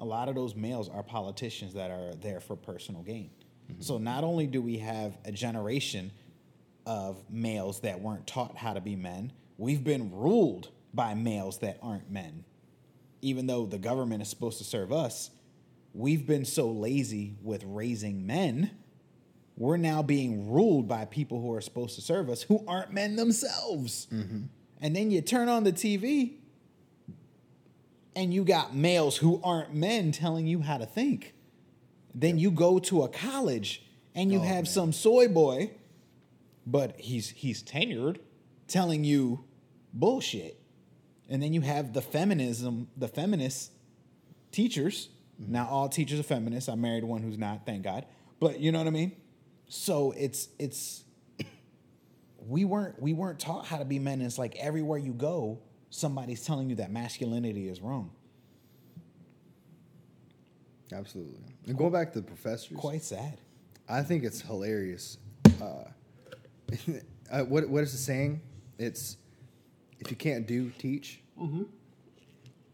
[0.00, 3.30] A lot of those males are politicians that are there for personal gain.
[3.70, 3.82] Mm-hmm.
[3.82, 6.10] So not only do we have a generation
[6.86, 11.78] of males that weren't taught how to be men, we've been ruled by males that
[11.80, 12.44] aren't men.
[13.20, 15.30] Even though the government is supposed to serve us,
[15.94, 18.72] we've been so lazy with raising men.
[19.56, 23.14] We're now being ruled by people who are supposed to serve us who aren't men
[23.14, 24.08] themselves.
[24.12, 24.46] Mm-hmm.
[24.80, 26.38] And then you turn on the TV
[28.16, 31.34] and you got males who aren't men telling you how to think.
[32.14, 34.66] Then you go to a college and you Oh, have man.
[34.66, 35.70] some soy boy,
[36.66, 38.16] but he's he's tenured,
[38.66, 39.44] telling you
[39.92, 40.58] bullshit.
[41.28, 43.72] And then you have the feminism, the feminist
[44.50, 45.08] teachers.
[45.38, 46.68] Now all teachers are feminists.
[46.68, 48.04] I married one who's not, thank God.
[48.40, 49.12] But you know what I mean?
[49.68, 51.04] So it's it's
[52.46, 54.20] we weren't we weren't taught how to be men.
[54.20, 58.10] It's like everywhere you go, somebody's telling you that masculinity is wrong.
[60.92, 61.40] Absolutely.
[61.66, 63.38] And going back to the professors, Quite sad.
[63.88, 65.16] I think it's hilarious
[65.62, 65.84] uh,
[67.44, 68.40] what what is the saying?
[68.78, 69.16] It's
[70.04, 71.20] if you can't do, teach.
[71.40, 71.62] Mm-hmm.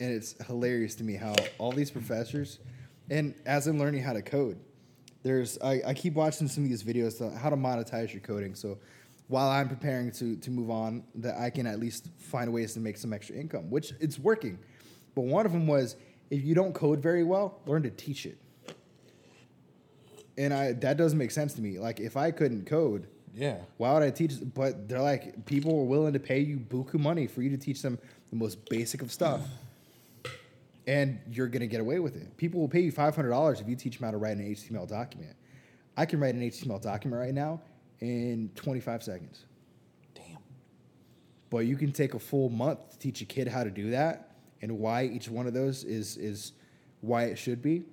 [0.00, 2.58] And it's hilarious to me how all these professors,
[3.10, 4.58] and as I'm learning how to code,
[5.22, 8.54] there's I, I keep watching some of these videos on how to monetize your coding.
[8.54, 8.78] So
[9.26, 12.80] while I'm preparing to to move on, that I can at least find ways to
[12.80, 14.58] make some extra income, which it's working.
[15.14, 15.96] But one of them was
[16.30, 18.38] if you don't code very well, learn to teach it.
[20.36, 21.78] And I that doesn't make sense to me.
[21.78, 23.58] Like if I couldn't code, Yeah.
[23.76, 24.32] why would I teach?
[24.54, 27.82] But they're like, people are willing to pay you buku money for you to teach
[27.82, 27.98] them
[28.30, 29.42] the most basic of stuff.
[30.88, 32.36] And you're going to get away with it.
[32.36, 35.36] People will pay you $500 if you teach them how to write an HTML document.
[35.96, 37.60] I can write an HTML document right now
[38.00, 39.44] in 25 seconds.
[40.14, 40.38] Damn.
[41.50, 44.36] But you can take a full month to teach a kid how to do that
[44.62, 46.52] and why each one of those is, is
[47.02, 47.84] why it should be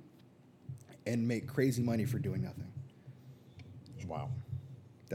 [1.06, 2.72] and make crazy money for doing nothing.
[4.08, 4.30] Wow.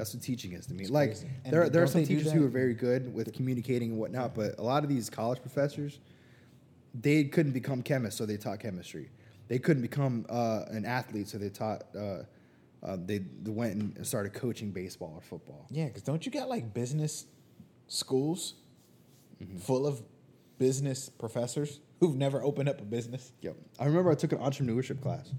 [0.00, 0.84] That's what teaching is to me.
[0.84, 1.28] It's like crazy.
[1.44, 4.62] There, there are some teachers who are very good with communicating and whatnot, but a
[4.62, 6.00] lot of these college professors,
[6.94, 9.10] they couldn't become chemists, so they taught chemistry.
[9.48, 11.84] They couldn't become uh, an athlete, so they taught.
[11.94, 12.22] Uh,
[12.82, 15.66] uh, they, they went and started coaching baseball or football.
[15.70, 17.26] Yeah, because don't you got like business
[17.88, 18.54] schools
[19.42, 19.56] Mm-hmm.
[19.56, 20.02] full of
[20.58, 23.32] business professors who've never opened up a business?
[23.40, 23.56] Yep.
[23.78, 25.30] I remember I took an entrepreneurship class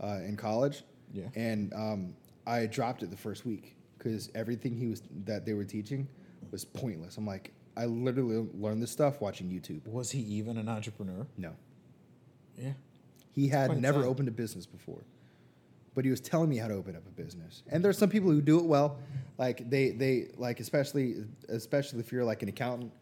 [0.00, 0.84] uh, in college.
[1.12, 1.24] Yeah.
[1.34, 2.14] And um,
[2.46, 6.08] I dropped it the first week because everything he was that they were teaching
[6.50, 7.16] was pointless.
[7.16, 9.86] I'm like, I literally learned this stuff watching YouTube.
[9.86, 11.26] Was he even an entrepreneur?
[11.36, 11.52] No.
[12.58, 12.72] Yeah.
[13.32, 15.02] He had never opened a business before,
[15.94, 17.62] but he was telling me how to open up a business.
[17.70, 18.98] And there's some people who do it well,
[19.38, 22.92] like they they like especially especially if you're like an accountant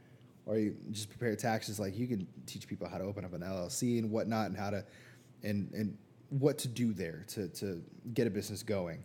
[0.47, 1.81] or you just prepare taxes.
[1.81, 4.71] Like you can teach people how to open up an LLC and whatnot, and how
[4.71, 4.85] to
[5.43, 7.83] and and what to do there to to
[8.15, 9.03] get a business going.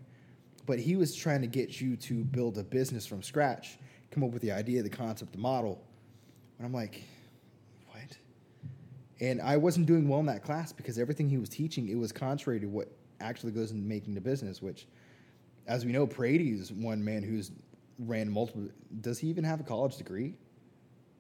[0.66, 3.78] But he was trying to get you to build a business from scratch,
[4.12, 5.82] come up with the idea, the concept, the model.
[6.58, 7.04] And I'm like,
[7.92, 8.18] what?
[9.20, 12.12] And I wasn't doing well in that class because everything he was teaching, it was
[12.12, 14.88] contrary to what actually goes into making the business, which,
[15.68, 17.52] as we know, Brady is one man who's
[18.00, 18.68] ran multiple.
[19.02, 20.36] Does he even have a college degree?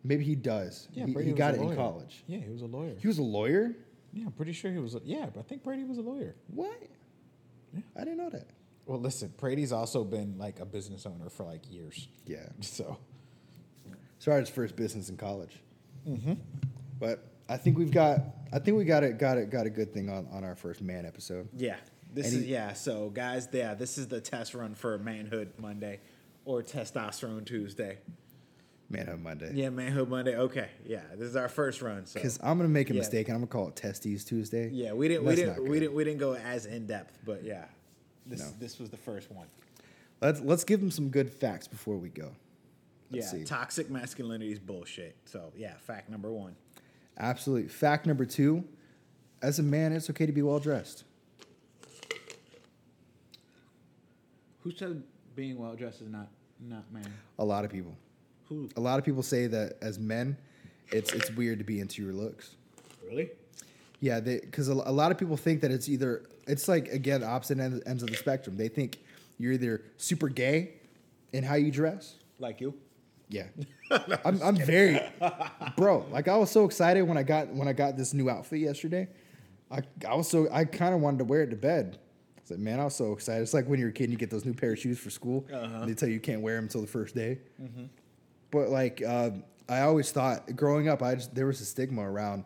[0.03, 0.87] Maybe he does.
[0.93, 2.23] Yeah, he, Brady he got it in college.
[2.27, 2.95] Yeah, he was a lawyer.
[2.99, 3.75] He was a lawyer?
[4.15, 4.95] yeah, I'm pretty sure he was.
[4.95, 6.35] A, yeah, but I think Brady was a lawyer.
[6.47, 6.81] What?
[7.73, 7.81] Yeah.
[7.97, 8.47] I didn't know that.
[8.85, 12.07] Well, listen, Brady's also been like a business owner for like years.
[12.25, 12.47] Yeah.
[12.61, 12.97] So
[14.19, 15.59] Started his first business in college.
[16.07, 16.33] Mm-hmm.
[16.99, 18.21] But I think we've got
[18.53, 20.81] I think we got it got it got a good thing on, on our first
[20.81, 21.49] man episode.
[21.55, 21.75] Yeah.
[22.13, 22.73] This And is he- yeah.
[22.73, 25.99] So guys, yeah, this is the test run for Manhood Monday,
[26.45, 27.97] or Testosterone Tuesday.
[28.89, 29.51] Manhood Monday.
[29.53, 30.37] Yeah, Manhood Monday.
[30.37, 32.05] Okay, yeah, this is our first run.
[32.05, 32.99] So Because I'm gonna make a Yeah.
[32.99, 34.69] mistake and I'm gonna call it Testes Tuesday.
[34.71, 37.65] yeah, we didn't we didn't we didn't we didn't go as in depth, but yeah,
[38.25, 38.49] this No.
[38.59, 39.47] this was the first one.
[40.21, 42.31] Let's let's give them some good facts before we go.
[43.11, 43.43] Let's yeah, see.
[43.45, 45.15] toxic masculinity is bullshit.
[45.25, 46.55] So yeah, fact number one.
[47.17, 47.69] Absolutely.
[47.69, 48.63] Fact number two:
[49.41, 51.03] As a man, it's okay to be well dressed.
[54.59, 55.03] who said
[55.35, 56.27] being well dressed is not
[56.59, 57.11] not man?
[57.39, 57.95] A lot of people.
[58.49, 60.37] Who A lot of people say that as men,
[60.91, 62.55] it's it's weird to be into your looks.
[63.07, 63.29] really?
[63.99, 67.59] Yeah, because a, a lot of people think that it's either it's like again opposite
[67.59, 68.57] ends, ends of the spectrum.
[68.57, 68.97] They think
[69.37, 70.73] you're either super gay
[71.33, 72.15] in how you dress.
[72.39, 72.73] Like you?
[73.27, 73.45] Yeah,
[74.25, 74.99] I'm, I'm very,
[75.77, 76.05] bro.
[76.11, 79.07] Like I was so excited when I got when I got this new outfit yesterday.
[79.71, 81.97] I I was so I kind of wanted to wear it to bed.
[82.37, 83.41] I was like, man, I was so excited.
[83.41, 85.09] It's like when you're a kid and you get those new pair of shoes for
[85.09, 85.45] school.
[85.51, 87.39] And they tell you you can't wear them until the first day.
[88.51, 89.31] But like uh,
[89.67, 92.45] I always thought growing up, I just there was a stigma around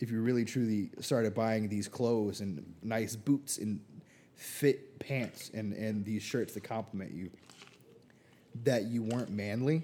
[0.00, 3.80] if you really truly started buying these clothes and nice boots and
[4.36, 7.30] fit pants and and these shirts that compliment you,
[8.64, 9.82] that you weren't manly.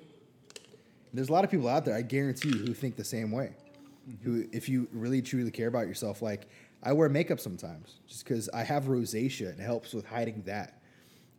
[1.13, 3.53] There's a lot of people out there, I guarantee you, who think the same way.
[4.09, 4.25] Mm-hmm.
[4.25, 6.47] Who, if you really truly care about yourself, like
[6.83, 10.81] I wear makeup sometimes just because I have rosacea and it helps with hiding that.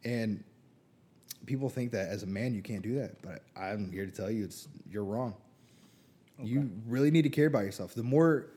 [0.04, 0.44] And
[1.46, 4.30] people think that as a man you can't do that, but I'm here to tell
[4.30, 5.36] you it's you're wrong.
[6.44, 7.94] You really need to care about yourself.
[7.94, 8.48] The more,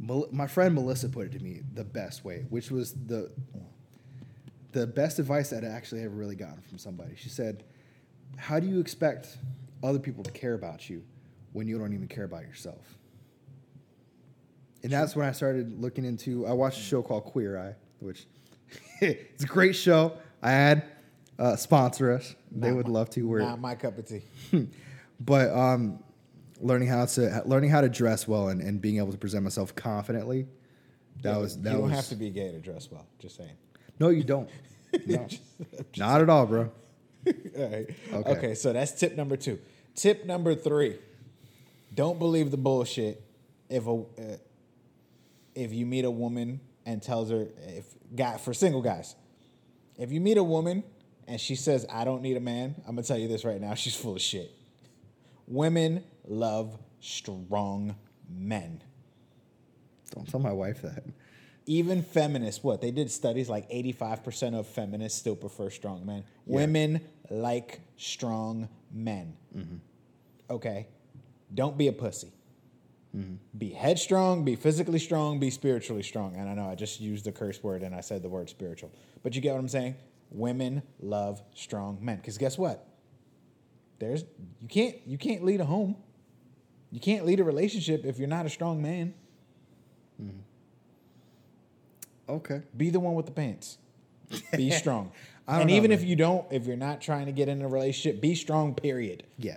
[0.00, 3.30] my friend Melissa put it to me the best way, which was the
[4.72, 7.14] the best advice that I actually ever really gotten from somebody.
[7.16, 7.64] She said,
[8.36, 9.38] "How do you expect
[9.82, 11.02] other people to care about you
[11.52, 12.98] when you don't even care about yourself?"
[14.82, 16.46] And that's when I started looking into.
[16.46, 18.26] I watched a show called Queer Eye, which
[19.00, 20.12] it's a great show.
[20.42, 20.84] I had
[21.38, 22.34] uh, sponsor us.
[22.52, 23.22] They Not would my- love to.
[23.26, 24.22] We're, Not my cup of tea.
[25.20, 25.98] but um,
[26.60, 29.74] learning how to learning how to dress well and, and being able to present myself
[29.74, 30.46] confidently.
[31.22, 33.06] That was that you don't have to be gay to dress well.
[33.18, 33.56] Just saying.
[33.98, 34.48] no, you don't.
[35.06, 35.28] No.
[35.98, 36.60] Not at all, bro.
[37.26, 37.32] All
[37.70, 37.86] right.
[38.10, 38.30] Okay.
[38.30, 38.54] Okay.
[38.54, 39.58] So that's tip number two.
[39.94, 40.96] Tip number three:
[41.94, 43.22] Don't believe the bullshit.
[43.68, 44.04] If a uh,
[45.54, 47.84] if you meet a woman and tells her if
[48.16, 49.14] guy for single guys,
[49.98, 50.84] if you meet a woman
[51.26, 53.74] and she says I don't need a man, I'm gonna tell you this right now.
[53.82, 54.50] She's full of shit.
[55.46, 57.96] Women love strong
[58.28, 58.82] men.
[60.14, 61.04] Don't tell my wife that.
[61.68, 66.24] even feminists, what they did studies like 85% of feminists still prefer strong men.
[66.46, 66.56] Yeah.
[66.56, 69.36] Women like strong men.
[69.56, 69.76] Mm-hmm.
[70.50, 70.88] Okay.
[71.54, 72.32] Don't be a pussy.
[73.14, 73.34] Mm-hmm.
[73.56, 76.36] Be headstrong, be physically strong, be spiritually strong.
[76.36, 78.90] And I know I just used the curse word and I said the word spiritual.
[79.22, 79.96] But you get what I'm saying?
[80.30, 82.16] Women love strong men.
[82.16, 82.86] Because guess what?
[83.98, 84.24] There's
[84.60, 85.96] you can't you can't lead a home.
[86.90, 89.14] You can't lead a relationship if you're not a strong man.
[90.22, 90.38] Mm-hmm.
[92.28, 92.62] Okay.
[92.76, 93.78] Be the one with the pants.
[94.56, 95.12] Be strong.
[95.46, 95.98] And know, even man.
[95.98, 99.24] if you don't, if you're not trying to get in a relationship, be strong, period.
[99.38, 99.56] Yeah.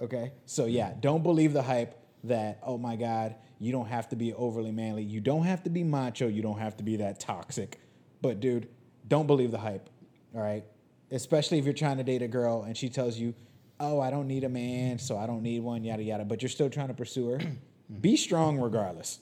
[0.00, 0.32] Okay?
[0.46, 4.32] So, yeah, don't believe the hype that, oh my God, you don't have to be
[4.34, 5.02] overly manly.
[5.02, 6.28] You don't have to be macho.
[6.28, 7.80] You don't have to be that toxic.
[8.20, 8.68] But, dude,
[9.08, 9.88] don't believe the hype.
[10.34, 10.64] All right?
[11.10, 13.34] Especially if you're trying to date a girl and she tells you,
[13.80, 16.24] oh, I don't need a man, so I don't need one, yada, yada.
[16.24, 17.40] But you're still trying to pursue her.
[18.00, 19.20] be strong regardless.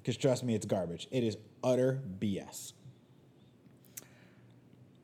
[0.00, 1.06] Because trust me, it's garbage.
[1.10, 2.72] It is utter BS.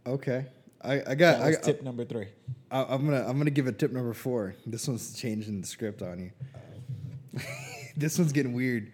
[0.06, 0.46] Okay.
[0.82, 1.38] I, I got.
[1.38, 2.28] That was I, tip number three.
[2.70, 3.24] I, I'm gonna.
[3.26, 4.54] I'm gonna give a tip number four.
[4.66, 7.40] This one's changing the script on you.
[7.96, 8.92] this one's getting weird.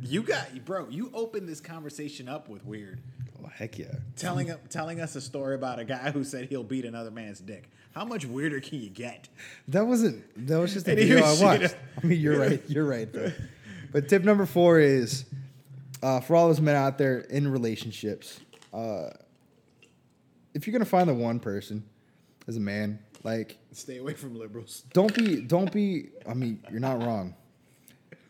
[0.00, 0.88] You got, bro.
[0.88, 3.00] You opened this conversation up with weird,
[3.42, 3.86] Oh heck yeah.
[4.16, 7.68] telling telling us a story about a guy who said he'll beat another man's dick.
[7.98, 9.28] How much weirder can you get?
[9.66, 10.22] That wasn't.
[10.46, 11.60] That was just a And video even I watched.
[11.62, 12.62] did- I mean, you're right.
[12.68, 13.12] You're right.
[13.12, 13.32] Though.
[13.90, 15.24] But tip number four is
[16.02, 18.38] uh, for all those men out there in relationships.
[18.72, 19.08] Uh,
[20.54, 21.82] if you're gonna find the one person
[22.46, 24.84] as a man, like Stay away from liberals.
[24.92, 27.34] don't be don't be i mean you're not wrong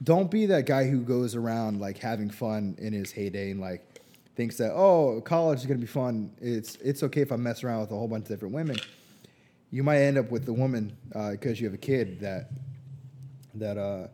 [0.03, 4.01] don't be that guy who goes around like having fun in his heyday and like
[4.35, 7.65] thinks that oh college is going to be fun it's it's okay if i mess
[7.65, 8.77] around with a whole bunch of different women
[9.71, 10.97] you might end up with the woman
[11.31, 12.51] because you have a kid that
[13.55, 14.07] that uh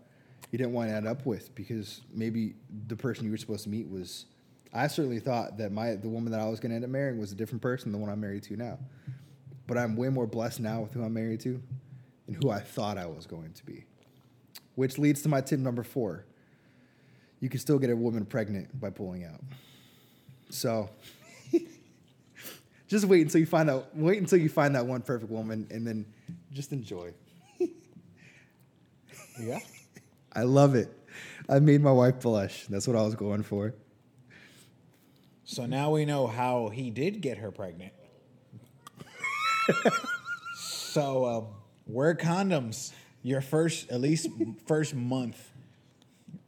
[0.51, 2.55] you didn't want to end up with because maybe
[2.87, 4.27] the person you were supposed to meet was
[4.73, 7.19] i certainly thought that my the woman that i was going to end up marrying
[7.19, 8.79] was a different person than the one i'm married to now
[9.67, 11.63] but I'm way more blessed now with who I'm married to
[12.27, 13.85] than who I thought I was going to be.
[14.75, 16.25] Which leads to my tip number four.
[17.41, 19.41] You can still get a woman pregnant by pulling out.
[20.51, 20.91] So
[22.95, 25.85] just wait until you find out wait until you find that one perfect woman and
[25.85, 26.07] then
[26.53, 27.13] just enjoy.
[29.37, 29.59] Yeah.
[30.33, 30.97] I love it.
[31.49, 32.67] I made my wife blush.
[32.69, 33.75] That's what I was going for.
[35.43, 37.93] So now we know how he did get her pregnant.
[40.55, 41.47] so um,
[41.89, 42.93] wear condoms
[43.25, 44.29] your first, at least
[44.69, 45.51] first month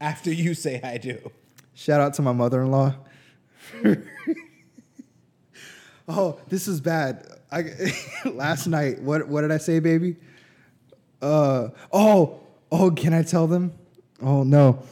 [0.01, 1.33] after you say I do.
[1.75, 2.95] Shout out to my mother-in-law.
[6.09, 7.27] oh, this is bad.
[7.51, 7.65] I
[8.25, 9.01] last night.
[9.01, 10.17] What what did I say, baby?
[11.23, 12.41] Uh oh
[12.71, 12.91] oh.
[12.91, 13.73] Can I tell them?
[14.21, 14.83] Oh no,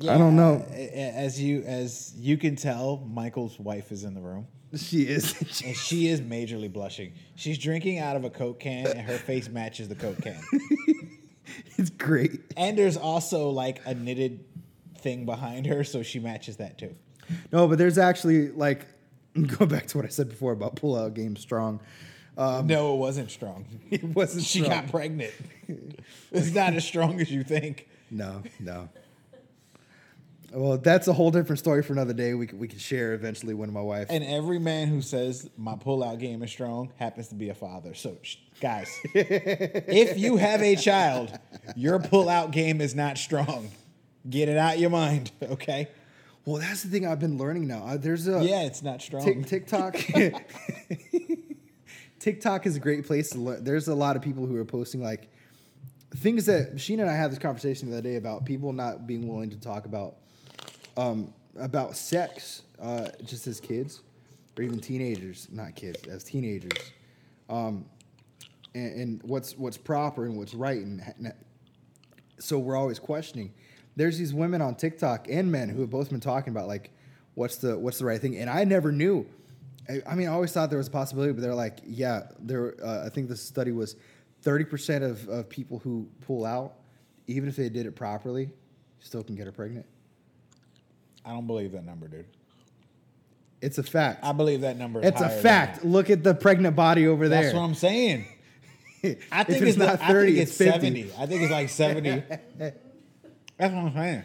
[0.00, 0.64] I don't know.
[0.72, 4.46] As you as you can tell, Michael's wife is in the room.
[4.76, 5.34] She is.
[5.64, 7.12] And she is majorly blushing.
[7.34, 10.40] She's drinking out of a Coke can, and her face matches the Coke can.
[11.76, 12.40] it's great.
[12.56, 14.44] And there's also like a knitted
[14.98, 16.94] thing behind her, so she matches that too.
[17.52, 18.86] No, but there's actually like
[19.58, 21.80] go back to what I said before about pull-out game strong.
[22.36, 23.66] Um, no, it wasn't strong.
[23.90, 24.44] it wasn't.
[24.44, 24.82] She strong.
[24.82, 25.32] got pregnant.
[26.32, 27.88] it's not as strong as you think.
[28.10, 28.88] No, no.
[30.54, 32.34] Well, that's a whole different story for another day.
[32.34, 34.08] We could, we could share eventually when my wife.
[34.10, 37.94] And every man who says my pull-out game is strong happens to be a father.
[37.94, 41.38] So, sh- guys, if you have a child,
[41.74, 43.70] your pull-out game is not strong.
[44.28, 45.88] Get it out your mind, okay?
[46.44, 47.84] Well, that's the thing I've been learning now.
[47.84, 49.24] Uh, there's a Yeah, it's not strong.
[49.24, 49.96] Tik TikTok.
[52.18, 53.64] TikTok is a great place to learn.
[53.64, 55.28] There's a lot of people who are posting like
[56.16, 59.26] things that Sheena and I had this conversation the other day about people not being
[59.28, 60.16] willing to talk about
[60.96, 64.02] um, about sex uh, just as kids
[64.56, 66.92] or even teenagers, not kids, as teenagers,
[67.48, 67.86] um,
[68.74, 71.32] and, and what's what's proper and what's right, and, and
[72.38, 73.52] so we're always questioning.
[73.96, 76.90] There's these women on TikTok and men who have both been talking about like
[77.34, 79.26] what's the what's the right thing, and I never knew.
[79.88, 82.74] I, I mean, I always thought there was a possibility, but they're like, yeah, there.
[82.82, 83.96] Uh, I think the study was
[84.42, 86.74] thirty percent of, of people who pull out,
[87.26, 88.50] even if they did it properly,
[89.00, 89.86] still can get her pregnant.
[91.24, 92.26] I don't believe that number, dude.
[93.60, 94.24] It's a fact.
[94.24, 95.00] I believe that number.
[95.02, 95.84] It's a fact.
[95.84, 97.42] Look at the pregnant body over there.
[97.42, 98.26] That's what I'm saying.
[99.04, 100.70] I If think it's it's, not not 30, I think it's it's 50.
[100.72, 101.12] 70.
[101.18, 102.22] I think it's like 70.
[103.62, 104.22] That's what I'm saying.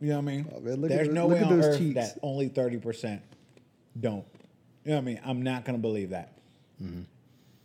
[0.00, 0.52] You know what I mean?
[0.52, 1.94] Oh, man, There's no way on earth cheeks.
[1.94, 3.20] that only 30%
[4.00, 4.24] don't.
[4.84, 5.20] You know what I mean?
[5.24, 6.32] I'm not going to believe that.
[6.82, 7.02] Mm-hmm.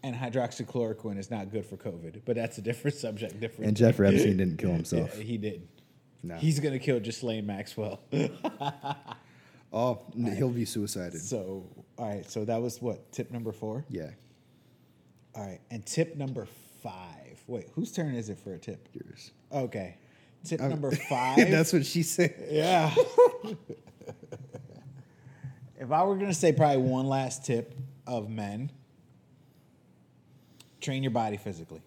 [0.04, 3.40] And hydroxychloroquine is not good for COVID, but that's a different subject.
[3.40, 3.70] Different.
[3.70, 5.18] and Jeffrey Epstein didn't kill himself.
[5.18, 5.68] Yeah, he did.
[6.22, 6.36] No.
[6.36, 8.00] He's going to kill Ghislaine Maxwell.
[9.74, 10.00] Oh,
[10.38, 11.20] he'll be suicided.
[11.22, 11.66] so,
[11.98, 12.28] all right.
[12.32, 13.12] So that was what?
[13.12, 13.84] Tip number four?
[13.90, 14.12] Yeah,
[15.36, 15.60] All right.
[15.70, 16.48] And tip number
[16.82, 17.42] five.
[17.48, 18.88] Wait, whose turn is it for a tip?
[18.94, 19.32] yours.
[19.52, 19.98] Okay.
[20.44, 21.38] Tip Um, number five.
[21.50, 22.36] That's what she said.
[22.50, 22.94] yeah.
[25.80, 27.74] if I were going to say probably one last tip
[28.06, 28.72] of men,
[30.82, 31.82] train your body physically.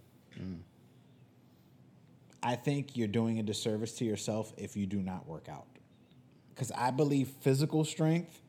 [2.42, 5.66] I think you're doing a disservice to yourself if you do not work out.
[6.54, 8.40] Because I believe physical strength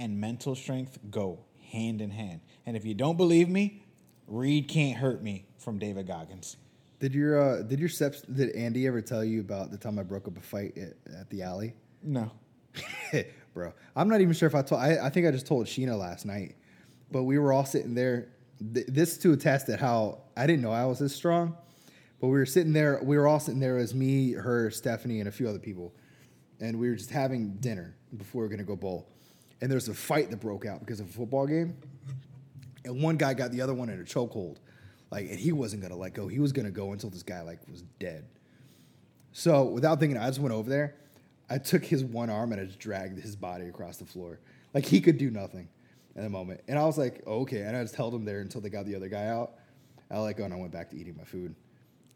[0.00, 1.38] and mental strength go
[1.70, 2.40] hand in hand.
[2.66, 3.84] And if you don't believe me,
[4.26, 6.56] read Can't Hurt Me from David Goggins.
[6.98, 10.02] Did your uh, did your steps did Andy ever tell you about the time I
[10.02, 11.74] broke up a fight at, at the alley?
[12.02, 12.30] No.
[13.54, 14.80] Bro, I'm not even sure if I told.
[14.80, 16.56] I, I think I just told Sheena last night,
[17.10, 18.28] but we were all sitting there.
[18.74, 21.56] Th- this to attest at how I didn't know I was this strong,
[22.20, 23.00] but we were sitting there.
[23.02, 25.94] We were all sitting there as me, her, Stephanie, and a few other people,
[26.60, 29.08] and we were just having dinner before we were gonna go bowl.
[29.60, 31.76] And there's a fight that broke out because of a football game,
[32.86, 34.56] and one guy got the other one in a chokehold,
[35.10, 36.28] like, and he wasn't gonna let go.
[36.28, 38.24] He was gonna go until this guy like was dead.
[39.32, 40.94] So without thinking, I just went over there.
[41.48, 44.40] I took his one arm and I just dragged his body across the floor.
[44.72, 45.68] Like he could do nothing
[46.16, 46.62] in the moment.
[46.66, 47.60] And I was like, oh, okay.
[47.60, 49.52] And I just held him there until they got the other guy out.
[50.10, 51.54] I let go and I went back to eating my food.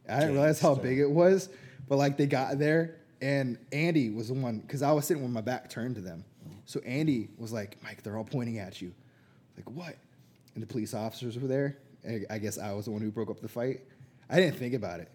[0.09, 1.51] I didn't realize how big it was,
[1.89, 5.33] but like they got there and Andy was the one because I was sitting with
[5.33, 6.25] my back turned to them.
[6.65, 8.95] So Andy was like, Mike, they're all pointing at you.
[9.57, 9.97] Like what?
[10.61, 11.79] And the police officers were there.
[12.29, 13.81] I guess I was the one who broke up the fight.
[14.29, 15.11] I didn't think about it.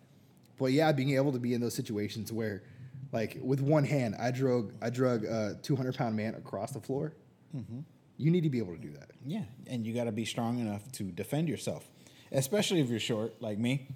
[0.57, 2.63] But yeah, being able to be in those situations where,
[3.11, 7.13] like, with one hand, I drug I drug a 200 pound man across the floor.
[7.55, 7.81] Mm-hmm.
[8.17, 9.11] You need to be able to do that.
[9.23, 11.87] Yeah, and you got to be strong enough to defend yourself,
[12.31, 13.87] especially if you're short like me.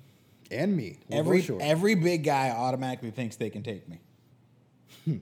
[0.52, 1.64] And me, We're every short.
[1.64, 4.02] every big guy automatically thinks they can take me.
[5.06, 5.18] Hmm.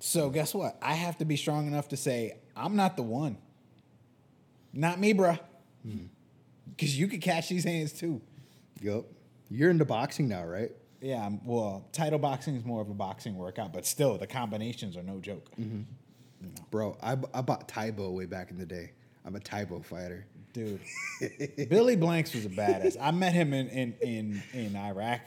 [0.00, 0.76] so guess what?
[0.82, 3.38] I have to be strong enough to say I'm not the one.
[4.74, 5.38] Not me, bruh.
[6.70, 8.20] Because you could catch these hands too.
[8.80, 9.04] Yup.
[9.50, 10.72] You're into boxing now, right?
[11.00, 14.96] Yeah, I'm- well, title boxing is more of a boxing workout, but still, the combinations
[14.96, 15.50] are no joke.
[15.60, 15.82] Mm-hmm.
[16.70, 18.92] Bro, I, I bought Tae Bo way back in the day.
[19.24, 20.26] I'm a Tae Bo fighter.
[20.52, 20.80] Dude,
[21.68, 22.96] Billy Blanks was a badass.
[23.00, 25.20] I met him in, in, in, in Iraq.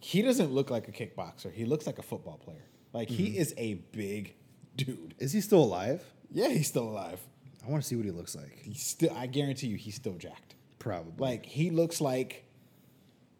[0.00, 1.52] He doesn't look like a kickboxer.
[1.52, 2.64] He looks like a football player.
[2.92, 3.40] Like, he mm-hmm.
[3.40, 4.34] is a big
[4.76, 5.14] dude.
[5.18, 6.02] Is he still alive?
[6.30, 7.20] Yeah, he's still alive.
[7.66, 8.58] I want to see what he looks like.
[8.62, 10.54] He's still, I guarantee you, he's still jacked.
[10.78, 11.12] Probably.
[11.18, 12.44] Like, he looks like,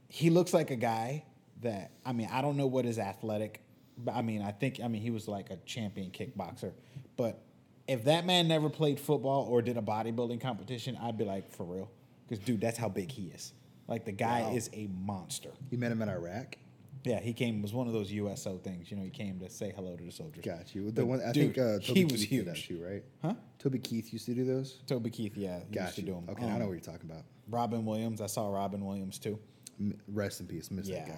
[0.09, 1.25] he looks like a guy
[1.63, 3.63] that, I mean, I don't know what his athletic,
[3.97, 6.73] but I mean, I think, I mean, he was like a champion kickboxer.
[7.17, 7.41] But
[7.89, 11.65] if that man never played football or did a bodybuilding competition, I'd be like, for
[11.65, 11.91] real.
[12.29, 13.53] Because, dude, that's how big he is.
[13.89, 14.55] Like, the guy Wow.
[14.55, 15.51] is a monster.
[15.71, 16.57] you met him in Iraq.
[17.05, 18.91] Yeah, he came, was one of those USO things.
[18.91, 20.45] You know, he came to say hello to the soldiers.
[20.45, 20.91] Got you.
[20.91, 23.03] The But, one I dude, think uh, Toby he was Keith did that too, right?
[23.23, 23.35] Huh?
[23.59, 24.81] Toby Keith used to do those.
[24.87, 25.61] Toby Keith, yeah.
[25.69, 26.07] he Got used to you.
[26.09, 26.25] do 'em.
[26.29, 27.25] Okay, I Um, know what you're talking about.
[27.49, 28.21] Robin Williams.
[28.21, 29.39] I saw Robin Williams too.
[29.81, 31.07] M- Rest in peace, miss Yeah.
[31.07, 31.09] that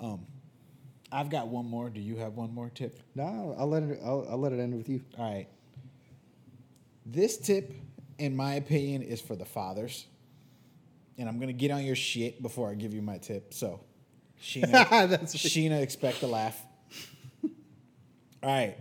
[0.00, 0.04] guy.
[0.04, 0.26] Um,
[1.12, 1.90] I've got one more.
[1.90, 2.98] Do you have one more tip?
[3.14, 4.00] No, I'll let it.
[4.04, 5.00] I'll, I'll let it end with you.
[5.16, 5.46] All right.
[7.06, 7.72] This tip,
[8.18, 10.06] in my opinion, is for the fathers.
[11.18, 13.54] And I'm gonna get on your shit before I give you my tip.
[13.54, 13.80] So,
[14.44, 16.60] Sheena, That's- Sheena, expect a laugh.
[17.42, 17.50] All
[18.50, 18.76] right.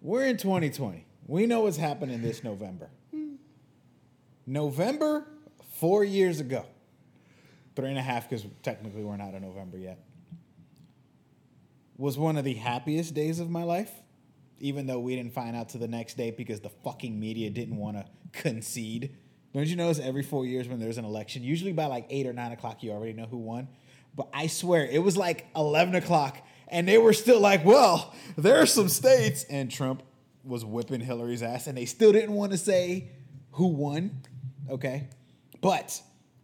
[0.00, 1.04] We're in 2020.
[1.26, 2.88] We know what's happening this November.
[4.46, 5.26] November,
[5.74, 6.64] four years ago.
[7.76, 9.98] Three and a half, because technically we're not in November yet.
[11.98, 13.92] Was one of the happiest days of my life,
[14.60, 17.76] even though we didn't find out to the next day because the fucking media didn't
[17.76, 19.14] want to concede.
[19.54, 22.32] Don't you notice every four years when there's an election, usually by like eight or
[22.32, 23.68] nine o'clock, you already know who won?
[24.14, 26.38] But I swear, it was like 11 o'clock,
[26.68, 29.44] and they were still like, well, there are some states.
[29.44, 30.02] And Trump
[30.44, 33.10] was whipping Hillary's ass, and they still didn't want to say
[33.52, 34.22] who won.
[34.68, 35.08] Okay.
[35.60, 36.00] But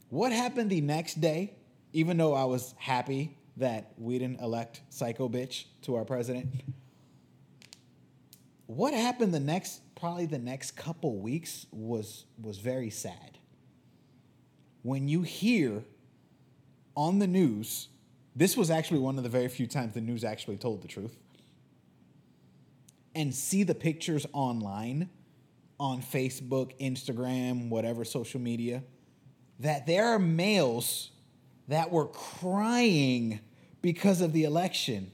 [0.09, 1.55] what happened the next day,
[1.93, 6.55] even though I was happy that we didn't elect Psycho Bitch to our president?
[8.67, 13.39] What happened the next, probably the next couple weeks was was very sad.
[14.83, 15.83] When you hear
[16.95, 17.89] on the news,
[18.37, 21.17] this was actually one of the very few times the news actually told the truth.
[23.15, 25.09] and see the pictures online
[25.81, 28.83] on Facebook, Instagram, whatever social media,
[29.61, 31.13] that there are males
[31.69, 33.41] that were crying
[33.81, 35.11] because of the election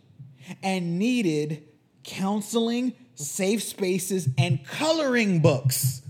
[0.62, 1.68] and needed
[2.02, 6.02] counseling, safe spaces, and coloring books.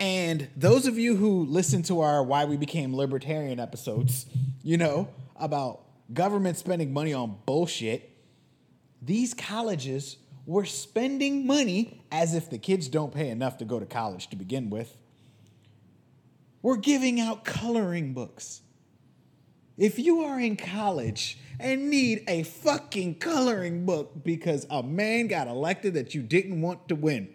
[0.00, 4.26] And those of you who listen to our Why We Became Libertarian episodes,
[4.62, 8.10] you know, about government spending money on bullshit,
[9.02, 10.16] these colleges
[10.46, 14.36] were spending money as if the kids don't pay enough to go to college to
[14.36, 14.96] begin with.
[16.62, 18.62] We're giving out coloring books.
[19.76, 25.48] If you are in college and need a fucking coloring book because a man got
[25.48, 27.28] elected that you didn't want to win,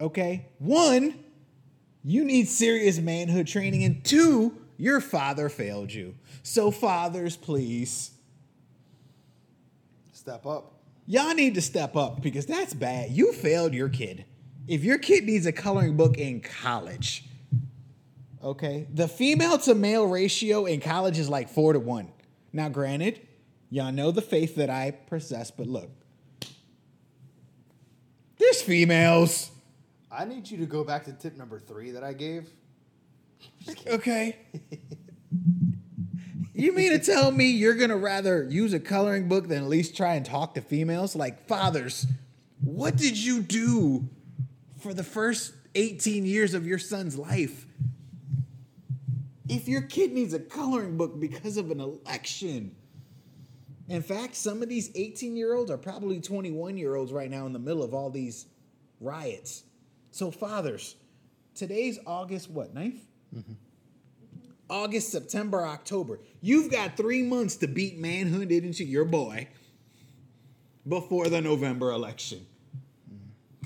[0.00, 0.46] okay?
[0.58, 1.18] One,
[2.02, 6.14] you need serious manhood training, and two, your father failed you.
[6.42, 8.10] So, fathers, please,
[10.12, 10.72] Step up.
[11.06, 13.10] y'all need to step up because that's bad.
[13.10, 14.24] You failed your kid.
[14.66, 17.24] If your kid needs a coloring book in college,
[18.42, 22.10] okay, the female to male ratio in college is like four to one.
[22.54, 23.20] Now, granted,
[23.68, 25.90] y'all know the faith that I possess, but look,
[28.38, 29.50] there's females.
[30.08, 32.48] I need you to go back to tip number three that I gave.
[33.88, 34.36] Okay.
[36.54, 39.96] you mean to tell me you're gonna rather use a coloring book than at least
[39.96, 41.16] try and talk to females?
[41.16, 42.06] Like, fathers,
[42.60, 44.08] what did you do
[44.78, 47.66] for the first 18 years of your son's life?
[49.48, 52.74] If your kid needs a coloring book because of an election.
[53.88, 57.46] In fact, some of these 18 year olds are probably 21 year olds right now
[57.46, 58.46] in the middle of all these
[59.00, 59.64] riots.
[60.10, 60.96] So, fathers,
[61.54, 63.00] today's August what, 9th?
[63.36, 63.52] Mm-hmm.
[64.70, 66.20] August, September, October.
[66.40, 69.48] You've got three months to beat manhood into your boy
[70.88, 72.46] before the November election.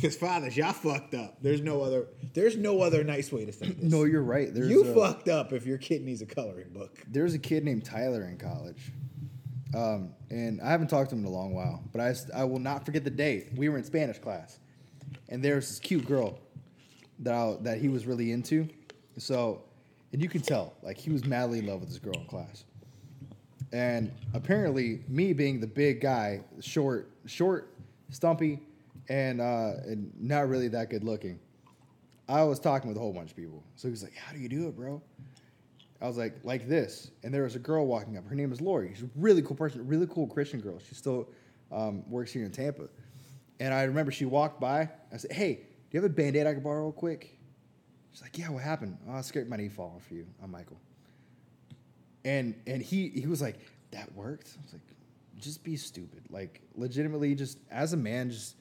[0.00, 1.38] Because fathers, y'all fucked up.
[1.42, 2.06] There's no other.
[2.32, 3.90] There's no other nice way to say this.
[3.90, 4.54] No, you're right.
[4.54, 6.98] There's you a, fucked up if your kid needs a coloring book.
[7.08, 8.92] There's a kid named Tyler in college,
[9.74, 11.82] um, and I haven't talked to him in a long while.
[11.90, 14.60] But I, I will not forget the day we were in Spanish class,
[15.28, 16.38] and there's this cute girl
[17.18, 18.68] that I, that he was really into.
[19.16, 19.62] So,
[20.12, 22.64] and you can tell like he was madly in love with this girl in class.
[23.72, 27.74] And apparently, me being the big guy, short, short,
[28.10, 28.60] stumpy,
[29.08, 31.38] and uh, and not really that good looking,
[32.28, 33.62] I was talking with a whole bunch of people.
[33.76, 35.02] So he was like, "How do you do it, bro?"
[36.00, 38.26] I was like, "Like this." And there was a girl walking up.
[38.26, 38.92] Her name is Lori.
[38.94, 40.78] She's a really cool person, really cool Christian girl.
[40.78, 41.28] She still
[41.72, 42.88] um, works here in Tampa.
[43.60, 44.88] And I remember she walked by.
[45.12, 47.38] I said, "Hey, do you have a band-aid I can borrow real quick?"
[48.12, 50.26] She's like, "Yeah, what happened?" Oh, I scared my knee fall for you.
[50.42, 50.80] I'm Michael.
[52.24, 53.58] And and he he was like,
[53.90, 54.82] "That worked." I was like,
[55.38, 58.56] "Just be stupid." Like legitimately, just as a man, just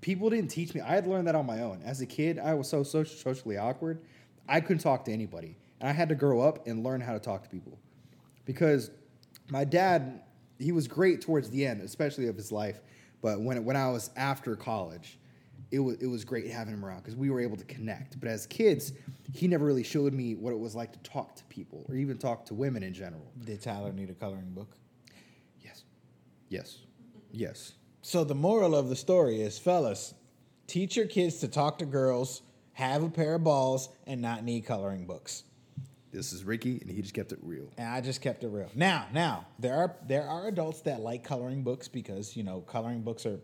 [0.00, 0.80] people didn't teach me.
[0.80, 1.82] I had learned that on my own.
[1.84, 4.00] As a kid, I was so social, socially awkward.
[4.48, 7.20] I couldn't talk to anybody, and I had to grow up and learn how to
[7.20, 7.78] talk to people.
[8.44, 8.90] Because
[9.50, 10.22] my dad,
[10.58, 12.80] he was great towards the end, especially of his life.
[13.22, 15.18] But when when I was after college,
[15.70, 18.18] it was it was great having him around because we were able to connect.
[18.18, 18.92] But as kids,
[19.32, 22.18] he never really showed me what it was like to talk to people or even
[22.18, 23.30] talk to women in general.
[23.44, 24.74] Did Tyler need a coloring book?
[25.60, 25.84] Yes,
[26.48, 26.78] yes,
[27.30, 27.74] yes.
[28.02, 30.14] So the moral of the story is, fellas,
[30.66, 32.42] teach your kids to talk to girls,
[32.72, 35.44] have a pair of balls, and not need coloring books.
[36.10, 37.70] This is Ricky, and he just kept it real.
[37.76, 38.68] And I just kept it real.
[38.74, 43.02] Now, now there are there are adults that like coloring books because you know coloring
[43.02, 43.38] books are.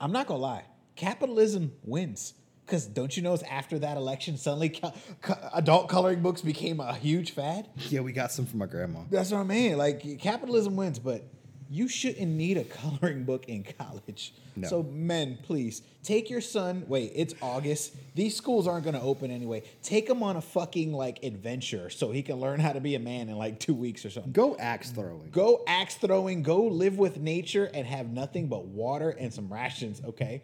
[0.00, 0.64] I'm not gonna lie,
[0.96, 2.34] capitalism wins.
[2.64, 6.80] Because don't you know, it's after that election, suddenly co- co- adult coloring books became
[6.80, 7.68] a huge fad.
[7.90, 9.02] Yeah, we got some from my grandma.
[9.08, 9.78] That's what I mean.
[9.78, 11.22] Like capitalism wins, but
[11.70, 14.34] you shouldn't need a coloring book in college.
[14.54, 14.68] No.
[14.68, 16.84] So men, please take your son.
[16.88, 17.94] Wait, it's August.
[18.14, 19.62] These schools aren't going to open anyway.
[19.82, 22.98] Take him on a fucking like adventure so he can learn how to be a
[23.00, 24.32] man in like two weeks or something.
[24.32, 25.30] Go axe throwing.
[25.30, 26.42] Go axe throwing.
[26.42, 30.00] Go live with nature and have nothing but water and some rations.
[30.04, 30.42] Okay,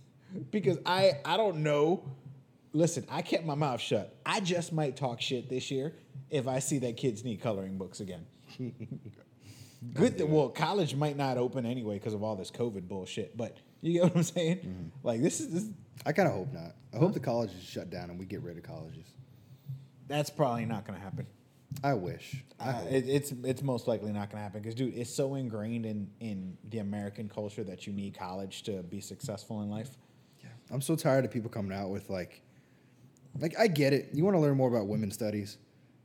[0.50, 2.04] because I I don't know.
[2.72, 4.16] Listen, I kept my mouth shut.
[4.26, 5.92] I just might talk shit this year
[6.28, 8.26] if I see that kids need coloring books again.
[9.92, 10.18] Good.
[10.18, 13.36] That, well, college might not open anyway because of all this COVID bullshit.
[13.36, 14.92] But you get what I'm saying?
[15.02, 15.68] Like this is this.
[16.06, 16.74] I kind of hope not.
[16.92, 19.06] I hope the colleges shut down and we get rid of colleges.
[20.06, 21.26] That's probably not going to happen.
[21.82, 22.44] I wish.
[22.60, 25.34] I Uh, it, it's it's most likely not going to happen because, dude, it's so
[25.34, 29.96] ingrained in in the American culture that you need college to be successful in life.
[30.42, 32.42] Yeah, I'm so tired of people coming out with like,
[33.40, 34.10] like I get it.
[34.12, 35.58] You want to learn more about women's studies,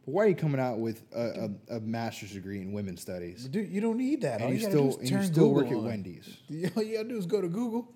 [0.09, 3.45] why are you coming out with a, a, a master's degree in women's studies?
[3.47, 4.41] Dude, you don't need that.
[4.41, 5.89] All And you, you still and you still work Google at on.
[5.89, 6.37] Wendy's.
[6.75, 7.91] All you gotta do is go to Google.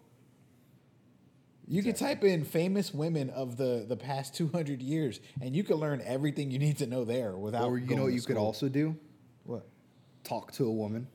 [1.68, 5.78] You can type in famous women of the, the past 200 years, and you can
[5.78, 7.70] learn everything you need to know there without.
[7.70, 8.97] Or you know what you could also do?
[9.45, 9.66] What?
[10.24, 11.07] Talk to a woman.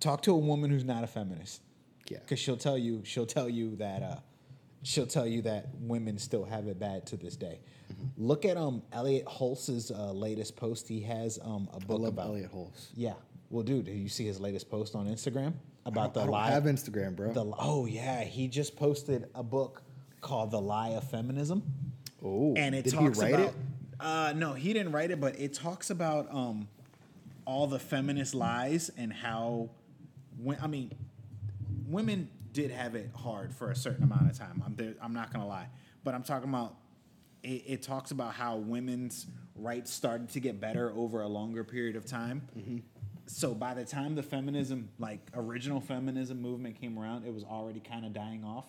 [0.00, 1.62] Talk to a woman who's not a feminist.
[2.10, 2.18] Yeah.
[2.18, 4.16] because she'll tell you she'll tell you that uh,
[4.84, 7.58] she'll tell you that women still have it bad to this day.
[7.92, 8.04] Mm-hmm.
[8.28, 10.86] Look at um Elliot Holz's uh, latest post.
[10.88, 12.90] He has um a book about Elliot Holmes.
[12.94, 13.14] yeah.
[13.50, 15.52] Well, dude, did you see his latest post on Instagram
[15.86, 16.50] about the I don't lie?
[16.50, 17.32] have Instagram, bro.
[17.32, 19.82] the oh yeah, he just posted a book
[20.20, 21.62] called The Lie of Feminism.
[22.24, 23.54] oh, and it did talks he write about it?
[24.00, 26.66] uh no he didn't write it but it talks about um
[27.46, 29.68] all the feminist lies and how
[30.42, 30.90] when i mean
[31.86, 35.32] women did have it hard for a certain amount of time i'm there, i'm not
[35.32, 35.68] gonna lie
[36.04, 36.76] but i'm talking about
[37.42, 41.96] it, it talks about how women's rights started to get better over a longer period
[41.96, 42.48] of time
[43.26, 47.80] so by the time the feminism like original feminism movement came around it was already
[47.80, 48.66] kind of dying off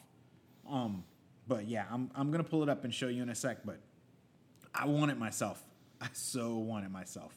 [0.69, 1.03] um,
[1.47, 3.59] but yeah, I'm I'm gonna pull it up and show you in a sec.
[3.65, 3.79] But
[4.73, 5.63] I want it myself.
[6.01, 7.33] I so want it myself.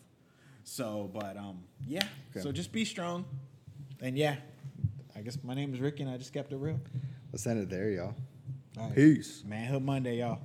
[0.65, 2.03] So, but um, yeah.
[2.31, 2.41] Okay.
[2.41, 3.25] So just be strong,
[4.01, 4.37] and yeah,
[5.19, 6.79] I guess my name is Ricky, and I just kept it real.
[7.33, 8.15] Let's end it there, y'all.
[8.79, 8.95] All right.
[8.95, 9.43] Peace.
[9.45, 10.39] Manhood Monday, y'all.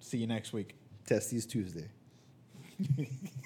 [0.00, 0.76] See you next week.
[1.04, 1.90] Testes Tuesday.